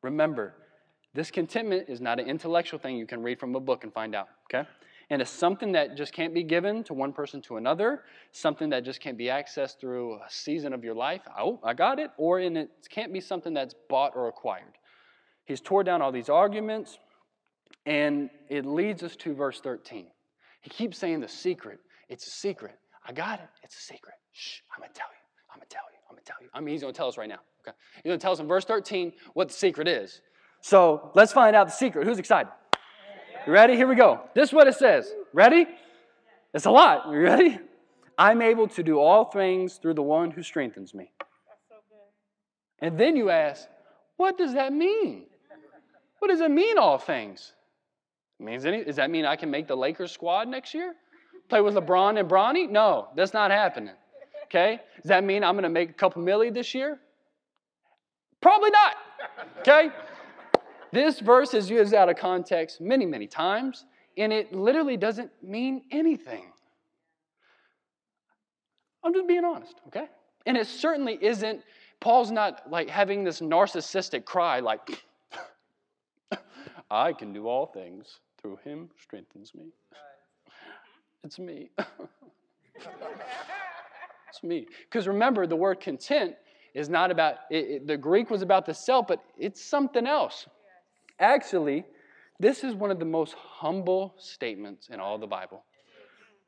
Remember, 0.04 0.54
this 1.16 1.32
contentment 1.32 1.90
is 1.90 2.00
not 2.00 2.20
an 2.20 2.28
intellectual 2.28 2.80
thing 2.80 2.98
you 2.98 3.08
can 3.08 3.24
read 3.24 3.40
from 3.40 3.56
a 3.56 3.60
book 3.60 3.84
and 3.84 3.92
find 3.92 4.14
out, 4.14 4.28
okay? 4.46 4.70
And 5.10 5.22
it's 5.22 5.32
something 5.32 5.72
that 5.72 5.96
just 5.96 6.14
can't 6.14 6.34
be 6.34 6.44
given 6.44 6.84
to 6.86 6.94
one 6.94 7.14
person 7.14 7.42
to 7.44 7.56
another, 7.56 8.04
something 8.34 8.70
that 8.72 8.84
just 8.84 9.00
can't 9.00 9.18
be 9.18 9.26
accessed 9.26 9.80
through 9.80 10.16
a 10.16 10.26
season 10.30 10.74
of 10.74 10.84
your 10.84 10.96
life. 10.96 11.22
Oh, 11.40 11.60
I 11.64 11.74
got 11.74 11.98
it. 11.98 12.12
Or 12.18 12.40
in 12.40 12.58
it 12.58 12.70
can't 12.90 13.14
be 13.14 13.22
something 13.22 13.54
that's 13.54 13.74
bought 13.90 14.14
or 14.16 14.28
acquired. 14.28 14.74
He's 15.46 15.62
tore 15.62 15.86
down 15.86 16.02
all 16.02 16.12
these 16.12 16.28
arguments, 16.28 17.00
and 17.86 18.30
it 18.50 18.66
leads 18.66 19.02
us 19.02 19.16
to 19.18 19.34
verse 19.34 19.62
13. 19.62 20.08
He 20.62 20.70
keeps 20.70 20.98
saying 20.98 21.22
the 21.22 21.30
secret. 21.30 21.80
It's 22.10 22.28
a 22.28 22.32
secret. 22.32 22.76
I 23.06 23.14
got 23.14 23.40
it. 23.40 23.48
It's 23.64 23.78
a 23.78 23.82
secret. 23.82 24.16
Shh, 24.34 24.60
I'm 24.76 24.82
going 24.82 24.92
to 24.92 25.00
tell 25.00 25.08
you. 25.08 25.54
I'm 25.54 25.60
going 25.60 25.68
to 25.70 25.74
tell 25.74 25.84
you. 25.90 25.98
I'm 26.10 26.16
going 26.16 26.24
to 26.24 26.32
tell 26.32 26.38
you. 26.42 26.50
I 26.54 26.60
mean, 26.60 26.74
he's 26.74 26.82
going 26.82 26.94
to 26.94 26.98
tell 26.98 27.08
us 27.08 27.18
right 27.18 27.30
now. 27.30 27.40
Okay. 27.66 27.76
He's 27.96 28.10
going 28.10 28.20
to 28.20 28.22
tell 28.22 28.34
us 28.34 28.40
in 28.40 28.48
verse 28.48 28.66
13 28.66 29.14
what 29.34 29.48
the 29.48 29.54
secret 29.54 29.88
is. 29.88 30.22
So 30.60 31.12
let's 31.16 31.32
find 31.32 31.56
out 31.56 31.68
the 31.68 31.74
secret. 31.74 32.06
Who's 32.06 32.20
excited? 32.20 32.52
You 33.48 33.54
ready? 33.54 33.78
Here 33.78 33.88
we 33.88 33.96
go. 33.96 34.20
This 34.36 34.50
is 34.50 34.54
what 34.54 34.68
it 34.68 34.76
says. 34.76 35.10
Ready? 35.32 35.66
It's 36.54 36.66
a 36.66 36.70
lot. 36.70 37.10
You 37.10 37.20
ready? 37.20 37.58
I'm 38.18 38.42
able 38.42 38.68
to 38.68 38.84
do 38.84 39.00
all 39.00 39.24
things 39.24 39.78
through 39.78 39.94
the 39.94 40.02
one 40.02 40.32
who 40.32 40.44
strengthens 40.44 40.94
me. 40.94 41.14
And 42.80 42.98
then 42.98 43.16
you 43.16 43.30
ask, 43.30 43.66
what 44.18 44.38
does 44.38 44.54
that 44.56 44.74
mean? 44.74 45.28
What 46.20 46.28
does 46.28 46.42
it 46.42 46.52
mean, 46.52 46.78
all 46.78 46.98
things? 46.98 47.54
Means 48.38 48.66
any, 48.66 48.84
does 48.84 48.98
that 48.98 49.10
mean 49.10 49.26
I 49.26 49.38
can 49.38 49.50
make 49.50 49.68
the 49.68 49.78
Lakers 49.78 50.12
squad 50.12 50.50
next 50.50 50.74
year? 50.74 50.94
Play 51.48 51.62
with 51.62 51.76
LeBron 51.76 52.20
and 52.20 52.30
Bronny? 52.30 52.70
No, 52.70 53.08
that's 53.16 53.34
not 53.34 53.50
happening. 53.50 53.96
Okay? 54.46 54.82
Does 55.02 55.10
that 55.10 55.24
mean 55.24 55.46
I'm 55.46 55.54
going 55.54 55.64
to 55.64 55.70
make 55.70 55.90
a 55.90 55.94
couple 55.94 56.22
milli 56.22 56.54
this 56.54 56.76
year? 56.76 57.00
Probably 58.42 58.72
not. 58.72 58.96
Okay? 59.60 59.90
This 60.92 61.20
verse 61.20 61.54
is 61.54 61.70
used 61.70 61.94
out 61.94 62.10
of 62.10 62.18
context 62.18 62.80
many, 62.82 63.06
many 63.06 63.28
times, 63.28 63.86
and 64.18 64.32
it 64.32 64.54
literally 64.54 64.98
doesn't 64.98 65.32
mean 65.44 65.84
anything. 65.92 66.52
I'm 69.04 69.14
just 69.14 69.28
being 69.28 69.46
honest, 69.46 69.76
okay? 69.88 70.08
And 70.46 70.58
it 70.58 70.68
certainly 70.68 71.18
isn't, 71.22 71.62
Paul's 72.00 72.32
not 72.32 72.70
like 72.70 72.90
having 72.90 73.24
this 73.24 73.42
narcissistic 73.42 74.26
cry, 74.26 74.60
like, 74.60 75.04
I 76.92 77.14
can 77.14 77.34
do 77.34 77.48
all 77.48 77.68
things 77.68 78.20
through 78.42 78.60
him 78.64 78.90
strengthens 79.02 79.54
me. 79.54 79.72
It's 81.24 81.40
me. 81.40 81.70
it's 84.30 84.44
me. 84.44 84.68
Because 84.90 85.08
remember, 85.08 85.48
the 85.48 85.56
word 85.56 85.80
content 85.80 86.36
is 86.74 86.90
not 86.90 87.12
about, 87.12 87.36
it, 87.50 87.56
it, 87.56 87.88
the 87.88 87.98
Greek 87.98 88.30
was 88.30 88.42
about 88.42 88.66
the 88.66 88.74
self, 88.74 89.08
but 89.08 89.22
it's 89.38 89.64
something 89.64 90.06
else. 90.08 90.48
Actually, 91.20 91.86
this 92.40 92.64
is 92.64 92.76
one 92.76 92.92
of 92.92 93.00
the 93.00 93.06
most 93.06 93.34
humble 93.34 94.14
statements 94.18 94.90
in 94.90 95.00
all 95.00 95.18
the 95.18 95.28
Bible. 95.28 95.64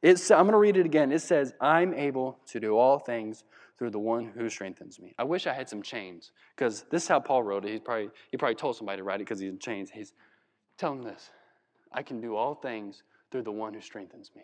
It's, 0.01 0.31
I'm 0.31 0.43
going 0.43 0.51
to 0.53 0.57
read 0.57 0.77
it 0.77 0.85
again. 0.85 1.11
It 1.11 1.21
says, 1.21 1.53
I'm 1.59 1.93
able 1.93 2.39
to 2.47 2.59
do 2.59 2.77
all 2.77 2.99
things 2.99 3.43
through 3.77 3.89
the 3.89 3.99
one 3.99 4.25
who 4.25 4.49
strengthens 4.49 4.99
me. 4.99 5.13
I 5.17 5.23
wish 5.23 5.47
I 5.47 5.53
had 5.53 5.67
some 5.67 5.81
chains 5.81 6.31
because 6.55 6.85
this 6.91 7.03
is 7.03 7.09
how 7.09 7.19
Paul 7.19 7.43
wrote 7.43 7.65
it. 7.65 7.71
He 7.71 7.79
probably, 7.79 8.09
he 8.31 8.37
probably 8.37 8.55
told 8.55 8.75
somebody 8.75 8.97
to 8.97 9.03
write 9.03 9.15
it 9.15 9.25
because 9.25 9.39
he's 9.39 9.49
in 9.49 9.59
chains. 9.59 9.89
He's 9.89 10.13
telling 10.77 11.03
this 11.03 11.31
I 11.91 12.03
can 12.03 12.21
do 12.21 12.35
all 12.35 12.55
things 12.55 13.03
through 13.31 13.43
the 13.43 13.51
one 13.51 13.73
who 13.73 13.81
strengthens 13.81 14.31
me. 14.35 14.43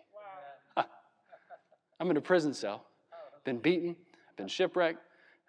Wow. 0.76 0.84
I'm 2.00 2.10
in 2.10 2.16
a 2.16 2.20
prison 2.20 2.52
cell, 2.54 2.84
been 3.44 3.58
beaten, 3.58 3.96
been 4.36 4.48
shipwrecked, 4.48 5.00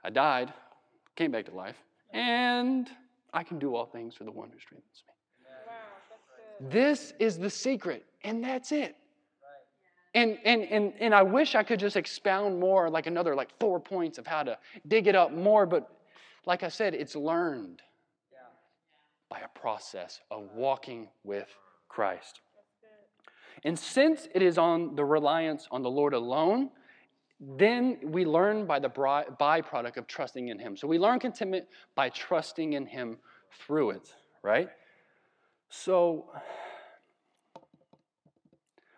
I 0.04 0.10
died, 0.10 0.54
came 1.16 1.32
back 1.32 1.46
to 1.46 1.56
life, 1.56 1.76
and 2.14 2.90
I 3.34 3.44
can 3.44 3.60
do 3.60 3.76
all 3.76 3.86
things 3.86 4.16
through 4.16 4.26
the 4.28 4.32
one 4.32 4.50
who 4.50 4.60
strengthens 4.60 5.04
me. 5.08 5.14
Wow, 5.68 6.70
this 6.70 7.14
is 7.20 7.38
the 7.38 7.50
secret, 7.50 8.06
and 8.24 8.44
that's 8.44 8.72
it. 8.72 8.96
And, 10.14 10.40
and, 10.46 10.64
and, 10.64 10.94
and 11.00 11.14
I 11.14 11.22
wish 11.22 11.54
I 11.54 11.62
could 11.62 11.80
just 11.80 11.96
expound 11.96 12.60
more, 12.60 12.90
like 12.90 13.06
another 13.06 13.36
like 13.36 13.50
four 13.60 13.80
points 13.80 14.18
of 14.18 14.26
how 14.26 14.42
to 14.44 14.58
dig 14.88 15.08
it 15.08 15.16
up 15.16 15.32
more, 15.32 15.66
but 15.66 15.92
like 16.46 16.64
I 16.64 16.70
said, 16.70 16.96
it's 16.96 17.16
learned 17.16 17.82
by 19.30 19.42
a 19.42 19.60
process 19.60 20.22
of 20.32 20.50
walking 20.56 21.10
with 21.24 21.48
Christ. 21.90 22.40
And 23.64 23.78
since 23.78 24.28
it 24.34 24.42
is 24.42 24.58
on 24.58 24.96
the 24.96 25.04
reliance 25.04 25.68
on 25.72 25.82
the 25.82 25.90
Lord 25.90 26.14
alone, 26.14 26.70
then 27.40 27.98
we 28.04 28.26
learn 28.26 28.66
by 28.66 28.80
the 28.80 28.90
byproduct 28.90 29.98
of 29.98 30.08
trusting 30.08 30.48
in 30.48 30.58
Him. 30.58 30.76
So 30.76 30.88
we 30.88 30.98
learn 30.98 31.20
contentment 31.20 31.66
by 31.96 32.10
trusting 32.10 32.74
in 32.74 32.86
Him 32.86 33.18
through 33.60 33.92
it, 33.92 34.14
right? 34.42 34.70
So 35.70 36.26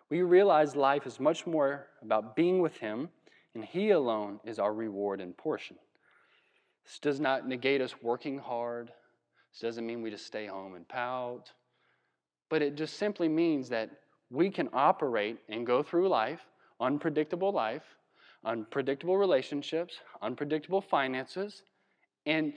we 0.10 0.21
realize 0.21 0.75
life 0.75 1.06
is 1.06 1.19
much 1.19 1.45
more 1.45 1.88
about 2.02 2.36
being 2.36 2.62
with 2.62 2.78
Him, 2.78 3.10
and 3.56 3.65
He 3.65 3.89
alone 3.89 4.39
is 4.45 4.58
our 4.58 4.73
reward 4.73 5.19
and 5.19 5.36
portion. 5.36 5.75
This 6.86 6.99
does 6.99 7.19
not 7.19 7.47
negate 7.47 7.82
us 7.82 8.02
working 8.02 8.38
hard. 8.38 8.91
This 9.52 9.62
doesn't 9.62 9.86
mean 9.86 10.02
we 10.02 10.12
just 10.12 10.25
stay 10.25 10.47
home 10.47 10.75
and 10.75 10.88
pout. 10.88 11.52
But 12.49 12.62
it 12.62 12.75
just 12.75 12.97
simply 12.97 13.28
means 13.28 13.69
that 13.69 13.91
we 14.32 14.49
can 14.49 14.69
operate 14.73 15.39
and 15.49 15.67
go 15.67 15.84
through 15.84 16.08
life, 16.08 16.45
unpredictable 16.80 17.52
life, 17.52 17.84
unpredictable 18.45 19.17
relationships, 19.17 19.99
unpredictable 20.21 20.82
finances, 20.82 21.63
and 22.25 22.54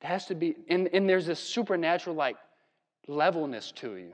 has 0.00 0.26
to 0.26 0.34
be, 0.34 0.54
and, 0.68 0.88
and 0.92 1.08
there's 1.08 1.26
this 1.26 1.40
supernatural 1.40 2.14
like 2.14 2.36
levelness 3.06 3.72
to 3.72 3.96
you. 3.96 4.12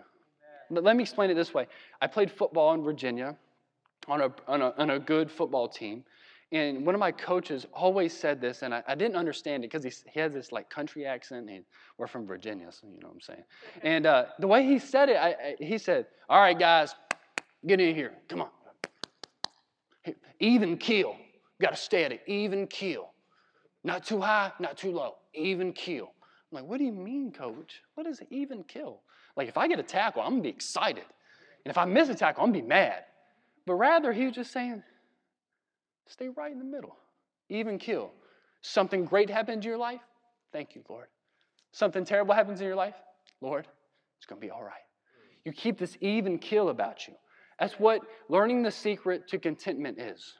But 0.70 0.82
let 0.82 0.96
me 0.96 1.02
explain 1.02 1.30
it 1.30 1.34
this 1.34 1.52
way. 1.52 1.66
I 2.00 2.06
played 2.06 2.30
football 2.30 2.72
in 2.74 2.82
Virginia 2.82 3.36
on 4.08 4.22
a, 4.22 4.32
on 4.48 4.62
a, 4.62 4.74
on 4.78 4.90
a 4.90 4.98
good 4.98 5.30
football 5.30 5.68
team. 5.68 6.04
And 6.52 6.86
one 6.86 6.94
of 6.94 7.00
my 7.00 7.10
coaches 7.10 7.66
always 7.72 8.16
said 8.16 8.40
this, 8.40 8.62
and 8.62 8.72
I, 8.74 8.82
I 8.86 8.94
didn't 8.94 9.16
understand 9.16 9.64
it 9.64 9.72
because 9.72 9.82
he, 9.82 9.90
he 10.10 10.20
has 10.20 10.32
this 10.32 10.52
like 10.52 10.70
country 10.70 11.04
accent. 11.04 11.50
And 11.50 11.64
we're 11.98 12.06
from 12.06 12.26
Virginia, 12.26 12.70
so 12.70 12.86
you 12.86 13.00
know 13.00 13.08
what 13.08 13.14
I'm 13.14 13.20
saying. 13.20 13.42
And 13.82 14.06
uh, 14.06 14.26
the 14.38 14.46
way 14.46 14.64
he 14.64 14.78
said 14.78 15.08
it, 15.08 15.16
I, 15.16 15.28
I, 15.28 15.56
he 15.58 15.78
said, 15.78 16.06
All 16.28 16.40
right, 16.40 16.58
guys, 16.58 16.94
get 17.66 17.80
in 17.80 17.94
here. 17.94 18.12
Come 18.28 18.42
on 18.42 18.48
even 20.40 20.76
keel. 20.76 21.16
Got 21.60 21.70
to 21.70 21.76
stay 21.76 22.04
at 22.04 22.12
an 22.12 22.18
even 22.26 22.66
keel. 22.66 23.10
Not 23.84 24.04
too 24.04 24.20
high, 24.20 24.52
not 24.58 24.76
too 24.76 24.92
low. 24.92 25.16
Even 25.34 25.72
keel. 25.72 26.12
I'm 26.50 26.62
like, 26.62 26.64
what 26.64 26.78
do 26.78 26.84
you 26.84 26.92
mean, 26.92 27.32
coach? 27.32 27.82
What 27.94 28.06
is 28.06 28.20
even 28.30 28.64
kill? 28.64 29.00
Like, 29.36 29.48
if 29.48 29.56
I 29.56 29.68
get 29.68 29.78
a 29.78 29.82
tackle, 29.82 30.22
I'm 30.22 30.30
going 30.30 30.42
to 30.42 30.48
be 30.48 30.54
excited. 30.54 31.04
And 31.64 31.70
if 31.70 31.78
I 31.78 31.84
miss 31.84 32.08
a 32.08 32.14
tackle, 32.14 32.42
I'm 32.44 32.52
going 32.52 32.62
to 32.62 32.66
be 32.66 32.68
mad. 32.68 33.04
But 33.66 33.74
rather, 33.74 34.12
he 34.12 34.26
was 34.26 34.34
just 34.34 34.52
saying, 34.52 34.82
stay 36.06 36.28
right 36.28 36.52
in 36.52 36.58
the 36.58 36.64
middle. 36.64 36.96
Even 37.48 37.78
kill. 37.78 38.12
Something 38.62 39.04
great 39.04 39.28
happens 39.28 39.64
in 39.64 39.68
your 39.68 39.78
life? 39.78 40.00
Thank 40.52 40.74
you, 40.74 40.82
Lord. 40.88 41.06
Something 41.72 42.04
terrible 42.04 42.34
happens 42.34 42.60
in 42.60 42.66
your 42.66 42.76
life? 42.76 42.94
Lord, 43.40 43.66
it's 44.18 44.26
going 44.26 44.40
to 44.40 44.46
be 44.46 44.50
all 44.50 44.62
right. 44.62 44.72
You 45.44 45.52
keep 45.52 45.78
this 45.78 45.96
even 46.00 46.38
kill 46.38 46.68
about 46.68 47.06
you. 47.06 47.14
That's 47.58 47.74
what 47.74 48.02
learning 48.28 48.62
the 48.62 48.70
secret 48.70 49.28
to 49.28 49.38
contentment 49.38 49.98
is. 50.00 50.34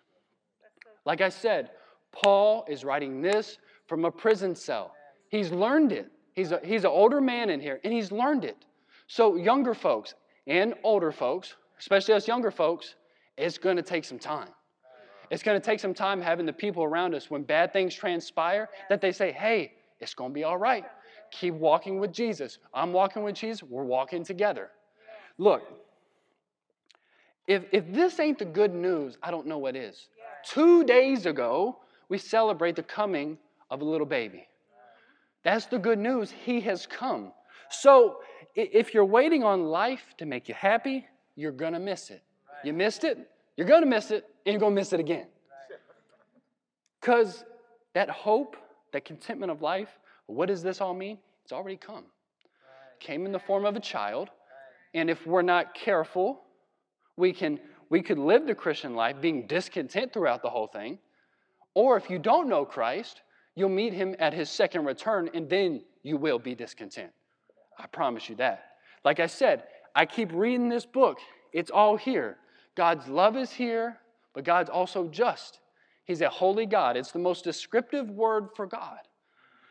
Like 1.04 1.20
I 1.20 1.28
said, 1.28 1.70
Paul 2.12 2.64
is 2.68 2.84
writing 2.84 3.20
this 3.20 3.58
from 3.86 4.04
a 4.04 4.10
prison 4.10 4.54
cell. 4.54 4.92
He's 5.28 5.50
learned 5.50 5.92
it. 5.92 6.10
He's, 6.34 6.52
a, 6.52 6.60
he's 6.64 6.84
an 6.84 6.90
older 6.90 7.20
man 7.20 7.50
in 7.50 7.60
here, 7.60 7.80
and 7.84 7.92
he's 7.92 8.10
learned 8.10 8.44
it. 8.44 8.64
So, 9.06 9.36
younger 9.36 9.74
folks 9.74 10.14
and 10.46 10.74
older 10.82 11.12
folks, 11.12 11.54
especially 11.78 12.14
us 12.14 12.26
younger 12.26 12.50
folks, 12.50 12.94
it's 13.36 13.58
going 13.58 13.76
to 13.76 13.82
take 13.82 14.04
some 14.04 14.18
time. 14.18 14.48
It's 15.30 15.42
going 15.42 15.60
to 15.60 15.64
take 15.64 15.80
some 15.80 15.94
time 15.94 16.20
having 16.20 16.46
the 16.46 16.52
people 16.52 16.84
around 16.84 17.14
us 17.14 17.30
when 17.30 17.42
bad 17.42 17.72
things 17.72 17.94
transpire 17.94 18.68
that 18.88 19.00
they 19.00 19.12
say, 19.12 19.32
hey, 19.32 19.72
it's 20.00 20.14
going 20.14 20.30
to 20.30 20.34
be 20.34 20.44
all 20.44 20.58
right. 20.58 20.84
Keep 21.30 21.54
walking 21.54 21.98
with 21.98 22.12
Jesus. 22.12 22.58
I'm 22.72 22.92
walking 22.92 23.22
with 23.22 23.34
Jesus. 23.34 23.62
We're 23.62 23.84
walking 23.84 24.24
together. 24.24 24.70
Look, 25.38 25.62
if, 27.46 27.64
if 27.72 27.92
this 27.92 28.20
ain't 28.20 28.38
the 28.38 28.44
good 28.44 28.74
news, 28.74 29.18
I 29.22 29.30
don't 29.30 29.46
know 29.46 29.58
what 29.58 29.76
is. 29.76 30.08
Two 30.44 30.84
days 30.84 31.26
ago, 31.26 31.78
we 32.08 32.18
celebrate 32.18 32.76
the 32.76 32.82
coming 32.82 33.38
of 33.70 33.80
a 33.80 33.84
little 33.84 34.06
baby. 34.06 34.46
That's 35.42 35.66
the 35.66 35.78
good 35.78 35.98
news. 35.98 36.30
He 36.30 36.60
has 36.62 36.86
come. 36.86 37.32
So 37.70 38.20
if 38.54 38.94
you're 38.94 39.04
waiting 39.04 39.44
on 39.44 39.64
life 39.64 40.14
to 40.18 40.26
make 40.26 40.48
you 40.48 40.54
happy, 40.54 41.06
you're 41.36 41.52
going 41.52 41.72
to 41.72 41.80
miss 41.80 42.10
it. 42.10 42.22
You 42.62 42.72
missed 42.72 43.04
it, 43.04 43.18
you're 43.56 43.66
going 43.66 43.82
to 43.82 43.88
miss 43.88 44.10
it, 44.10 44.24
and 44.46 44.52
you're 44.52 44.60
going 44.60 44.74
to 44.74 44.80
miss 44.80 44.92
it 44.92 45.00
again. 45.00 45.26
Because 47.00 47.44
that 47.92 48.08
hope, 48.08 48.56
that 48.92 49.04
contentment 49.04 49.52
of 49.52 49.60
life, 49.60 49.88
what 50.26 50.46
does 50.46 50.62
this 50.62 50.80
all 50.80 50.94
mean? 50.94 51.18
It's 51.42 51.52
already 51.52 51.76
come. 51.76 52.04
Came 53.00 53.26
in 53.26 53.32
the 53.32 53.38
form 53.38 53.66
of 53.66 53.76
a 53.76 53.80
child, 53.80 54.30
and 54.94 55.10
if 55.10 55.26
we're 55.26 55.42
not 55.42 55.74
careful, 55.74 56.40
we 57.16 57.32
can 57.32 57.60
we 57.90 58.02
could 58.02 58.18
live 58.18 58.46
the 58.46 58.54
Christian 58.54 58.94
life 58.94 59.20
being 59.20 59.46
discontent 59.46 60.12
throughout 60.12 60.42
the 60.42 60.50
whole 60.50 60.66
thing. 60.66 60.98
Or 61.74 61.96
if 61.96 62.08
you 62.08 62.18
don't 62.18 62.48
know 62.48 62.64
Christ, 62.64 63.22
you'll 63.54 63.68
meet 63.68 63.92
him 63.92 64.16
at 64.18 64.32
his 64.32 64.50
second 64.50 64.84
return 64.84 65.30
and 65.34 65.48
then 65.48 65.82
you 66.02 66.16
will 66.16 66.38
be 66.38 66.54
discontent. 66.54 67.10
I 67.78 67.86
promise 67.86 68.28
you 68.28 68.36
that. 68.36 68.64
Like 69.04 69.20
I 69.20 69.26
said, 69.26 69.64
I 69.94 70.06
keep 70.06 70.30
reading 70.32 70.68
this 70.68 70.86
book. 70.86 71.18
It's 71.52 71.70
all 71.70 71.96
here. 71.96 72.38
God's 72.74 73.06
love 73.06 73.36
is 73.36 73.52
here, 73.52 73.98
but 74.34 74.44
God's 74.44 74.70
also 74.70 75.08
just. 75.08 75.60
He's 76.04 76.20
a 76.20 76.28
holy 76.28 76.66
God. 76.66 76.96
It's 76.96 77.12
the 77.12 77.18
most 77.18 77.44
descriptive 77.44 78.10
word 78.10 78.48
for 78.56 78.66
God. 78.66 78.98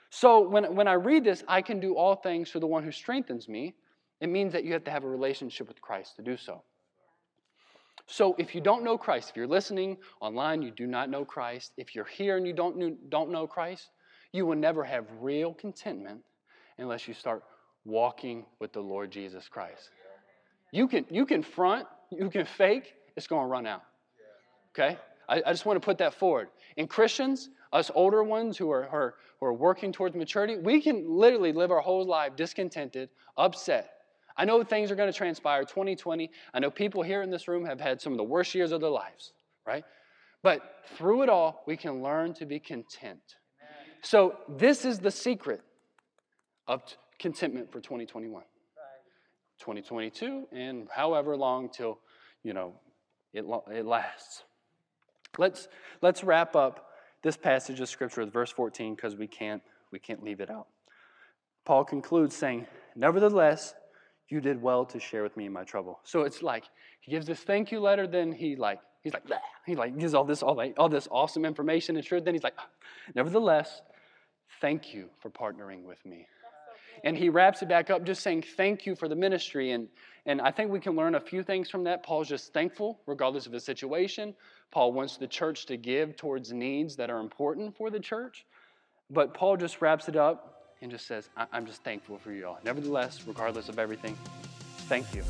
So 0.10 0.48
when, 0.48 0.76
when 0.76 0.88
I 0.88 0.94
read 0.94 1.24
this, 1.24 1.44
I 1.48 1.62
can 1.62 1.80
do 1.80 1.96
all 1.96 2.16
things 2.16 2.52
through 2.52 2.62
the 2.62 2.68
one 2.68 2.84
who 2.84 2.92
strengthens 2.92 3.50
me. 3.50 3.74
It 4.22 4.28
means 4.28 4.54
that 4.54 4.64
you 4.64 4.74
have 4.74 4.84
to 4.86 4.92
have 4.92 5.04
a 5.04 5.10
relationship 5.10 5.68
with 5.68 5.82
Christ 5.82 6.16
to 6.18 6.22
do 6.22 6.38
so. 6.38 6.64
So 8.08 8.36
if 8.38 8.54
you 8.54 8.62
don't 8.62 8.84
know 8.84 8.98
Christ, 8.98 9.30
if 9.30 9.36
you're 9.36 9.48
listening 9.48 9.98
online, 10.20 10.62
you 10.62 10.72
do 10.72 10.88
not 10.88 11.10
know 11.10 11.24
Christ, 11.24 11.74
if 11.78 11.96
you're 11.96 12.06
here 12.06 12.38
and 12.38 12.46
you 12.46 12.54
don't, 12.54 13.10
don't 13.10 13.32
know 13.32 13.48
Christ, 13.48 13.92
you 14.32 14.46
will 14.46 14.58
never 14.58 14.84
have 14.84 15.06
real 15.20 15.54
contentment 15.54 16.22
unless 16.78 17.08
you 17.08 17.14
start 17.14 17.44
walking 17.86 18.46
with 18.60 18.74
the 18.74 18.82
Lord 18.82 19.12
Jesus 19.12 19.48
Christ. 19.48 19.90
You 20.72 20.88
can, 20.88 21.06
you 21.10 21.26
can 21.26 21.44
front, 21.44 21.88
you 22.12 22.30
can 22.30 22.46
fake, 22.46 22.96
it's 23.16 23.28
going 23.28 23.44
to 23.44 23.48
run 23.48 23.68
out. 23.68 23.84
Okay? 24.74 24.98
I, 25.30 25.42
I, 25.46 25.52
just 25.52 25.66
want 25.66 25.80
to 25.82 25.86
put 25.86 26.00
that 26.00 26.14
forward. 26.14 26.48
And 26.78 26.90
Christians, 26.90 27.50
us 27.72 27.92
older 27.94 28.24
ones 28.24 28.58
who 28.58 28.72
are, 28.72 28.84
who 28.86 28.96
are, 28.96 29.16
who 29.40 29.46
are 29.46 29.54
working 29.54 29.92
towards 29.92 30.16
maturity, 30.16 30.58
we 30.58 30.82
can 30.82 31.08
literally 31.08 31.54
live 31.54 31.72
our 31.72 31.80
whole 31.80 32.06
life 32.06 32.36
discontented, 32.36 33.10
upset, 33.38 33.93
I 34.36 34.46
know 34.46 34.64
things 34.64 34.92
are 34.92 34.96
going 34.96 35.12
to 35.12 35.18
transpire 35.18 35.64
2020. 35.64 36.30
I 36.54 36.60
know 36.60 36.72
people 36.72 37.04
here 37.04 37.22
in 37.22 37.30
this 37.30 37.48
room 37.48 37.66
have 37.66 37.80
had 37.80 38.02
some 38.02 38.14
of 38.14 38.18
the 38.18 38.24
worst 38.24 38.56
years 38.56 38.72
of 38.72 38.82
their 38.82 38.90
lives, 38.90 39.34
right? 39.66 39.84
But 40.42 40.62
through 40.98 41.24
it 41.24 41.30
all, 41.30 41.64
we 41.66 41.78
can 41.78 42.02
learn 42.02 42.34
to 42.36 42.46
be 42.46 42.60
content. 42.60 43.36
So, 44.02 44.36
this 44.50 44.84
is 44.84 45.00
the 45.00 45.12
secret 45.12 45.62
of 46.68 46.86
t- 46.86 46.96
contentment 47.20 47.72
for 47.72 47.80
2021. 47.80 48.34
Right. 48.34 48.44
2022 49.60 50.48
and 50.52 50.90
however 50.94 51.38
long 51.38 51.70
till, 51.70 52.00
you 52.44 52.54
know, 52.54 52.74
it, 53.34 53.46
it 53.72 53.86
lasts. 53.86 54.44
Let's, 55.38 55.70
let's 56.02 56.24
wrap 56.24 56.56
up 56.56 56.90
this 57.22 57.38
passage 57.38 57.80
of 57.80 57.88
scripture 57.88 58.22
with 58.22 58.34
verse 58.34 58.52
14 58.52 58.96
because 58.96 59.16
we 59.16 59.28
can't, 59.28 59.62
we 59.92 60.00
can't 60.00 60.22
leave 60.22 60.42
it 60.42 60.52
out. 60.52 60.68
Paul 61.66 61.86
concludes 61.86 62.36
saying, 62.36 62.68
Nevertheless, 62.96 63.74
you 64.30 64.42
did 64.42 64.62
well 64.62 64.86
to 64.86 65.00
share 65.00 65.24
with 65.24 65.36
me 65.38 65.46
in 65.46 65.54
my 65.54 65.64
trouble. 65.64 66.00
So 66.04 66.22
it's 66.22 66.42
like 66.42 66.66
he 67.02 67.12
gives 67.12 67.26
this 67.26 67.40
thank 67.40 67.72
you 67.72 67.80
letter, 67.80 68.08
then 68.08 68.32
he 68.32 68.56
like 68.56 68.80
he's 69.02 69.14
like 69.14 69.24
he 69.66 69.76
like 69.76 69.98
gives 69.98 70.14
all 70.14 70.24
this 70.24 70.42
all 70.42 70.56
like 70.56 70.76
all 70.78 70.90
this 70.90 71.08
awesome 71.12 71.46
information 71.46 71.96
and 71.96 72.06
truth. 72.06 72.26
Then 72.26 72.34
he's 72.34 72.44
like, 72.44 72.56
ah, 72.58 72.68
nevertheless, 73.16 73.82
thank 74.62 74.94
you 74.94 75.10
for 75.22 75.30
partnering 75.30 75.84
with 75.84 76.04
me. 76.06 76.28
And 77.04 77.18
he 77.18 77.30
wraps 77.30 77.62
it 77.62 77.68
back 77.68 77.90
up 77.90 78.06
just 78.06 78.24
saying 78.24 78.46
thank 78.56 78.86
you 78.86 78.96
for 78.96 79.10
the 79.10 79.16
ministry. 79.16 79.72
And, 79.72 79.90
and 80.26 80.40
I 80.40 80.52
think 80.52 80.72
we 80.72 80.80
can 80.80 80.96
learn 80.96 81.16
a 81.16 81.20
few 81.20 81.44
things 81.44 81.70
from 81.70 81.84
that. 81.84 82.02
Paul's 82.04 82.30
just 82.30 82.54
thankful, 82.54 83.02
regardless 83.06 83.46
of 83.46 83.52
the 83.52 83.60
situation. 83.60 84.34
Paul 84.72 84.94
wants 84.94 85.18
the 85.18 85.28
church 85.28 85.66
to 85.66 85.76
give 85.76 86.16
towards 86.16 86.54
needs 86.54 86.96
that 86.96 87.10
are 87.10 87.20
important 87.20 87.76
for 87.76 87.90
the 87.90 88.00
church. 88.00 88.46
But 89.10 89.34
Paul 89.34 89.58
just 89.58 89.82
wraps 89.82 90.08
it 90.08 90.16
up 90.16 90.53
and 90.84 90.92
just 90.92 91.08
says, 91.08 91.30
I'm 91.52 91.66
just 91.66 91.82
thankful 91.84 92.18
for 92.18 92.34
you 92.34 92.46
all. 92.46 92.60
Nevertheless, 92.64 93.24
regardless 93.26 93.70
of 93.70 93.80
everything, 93.80 94.18
thank 94.90 95.16
you. 95.16 95.24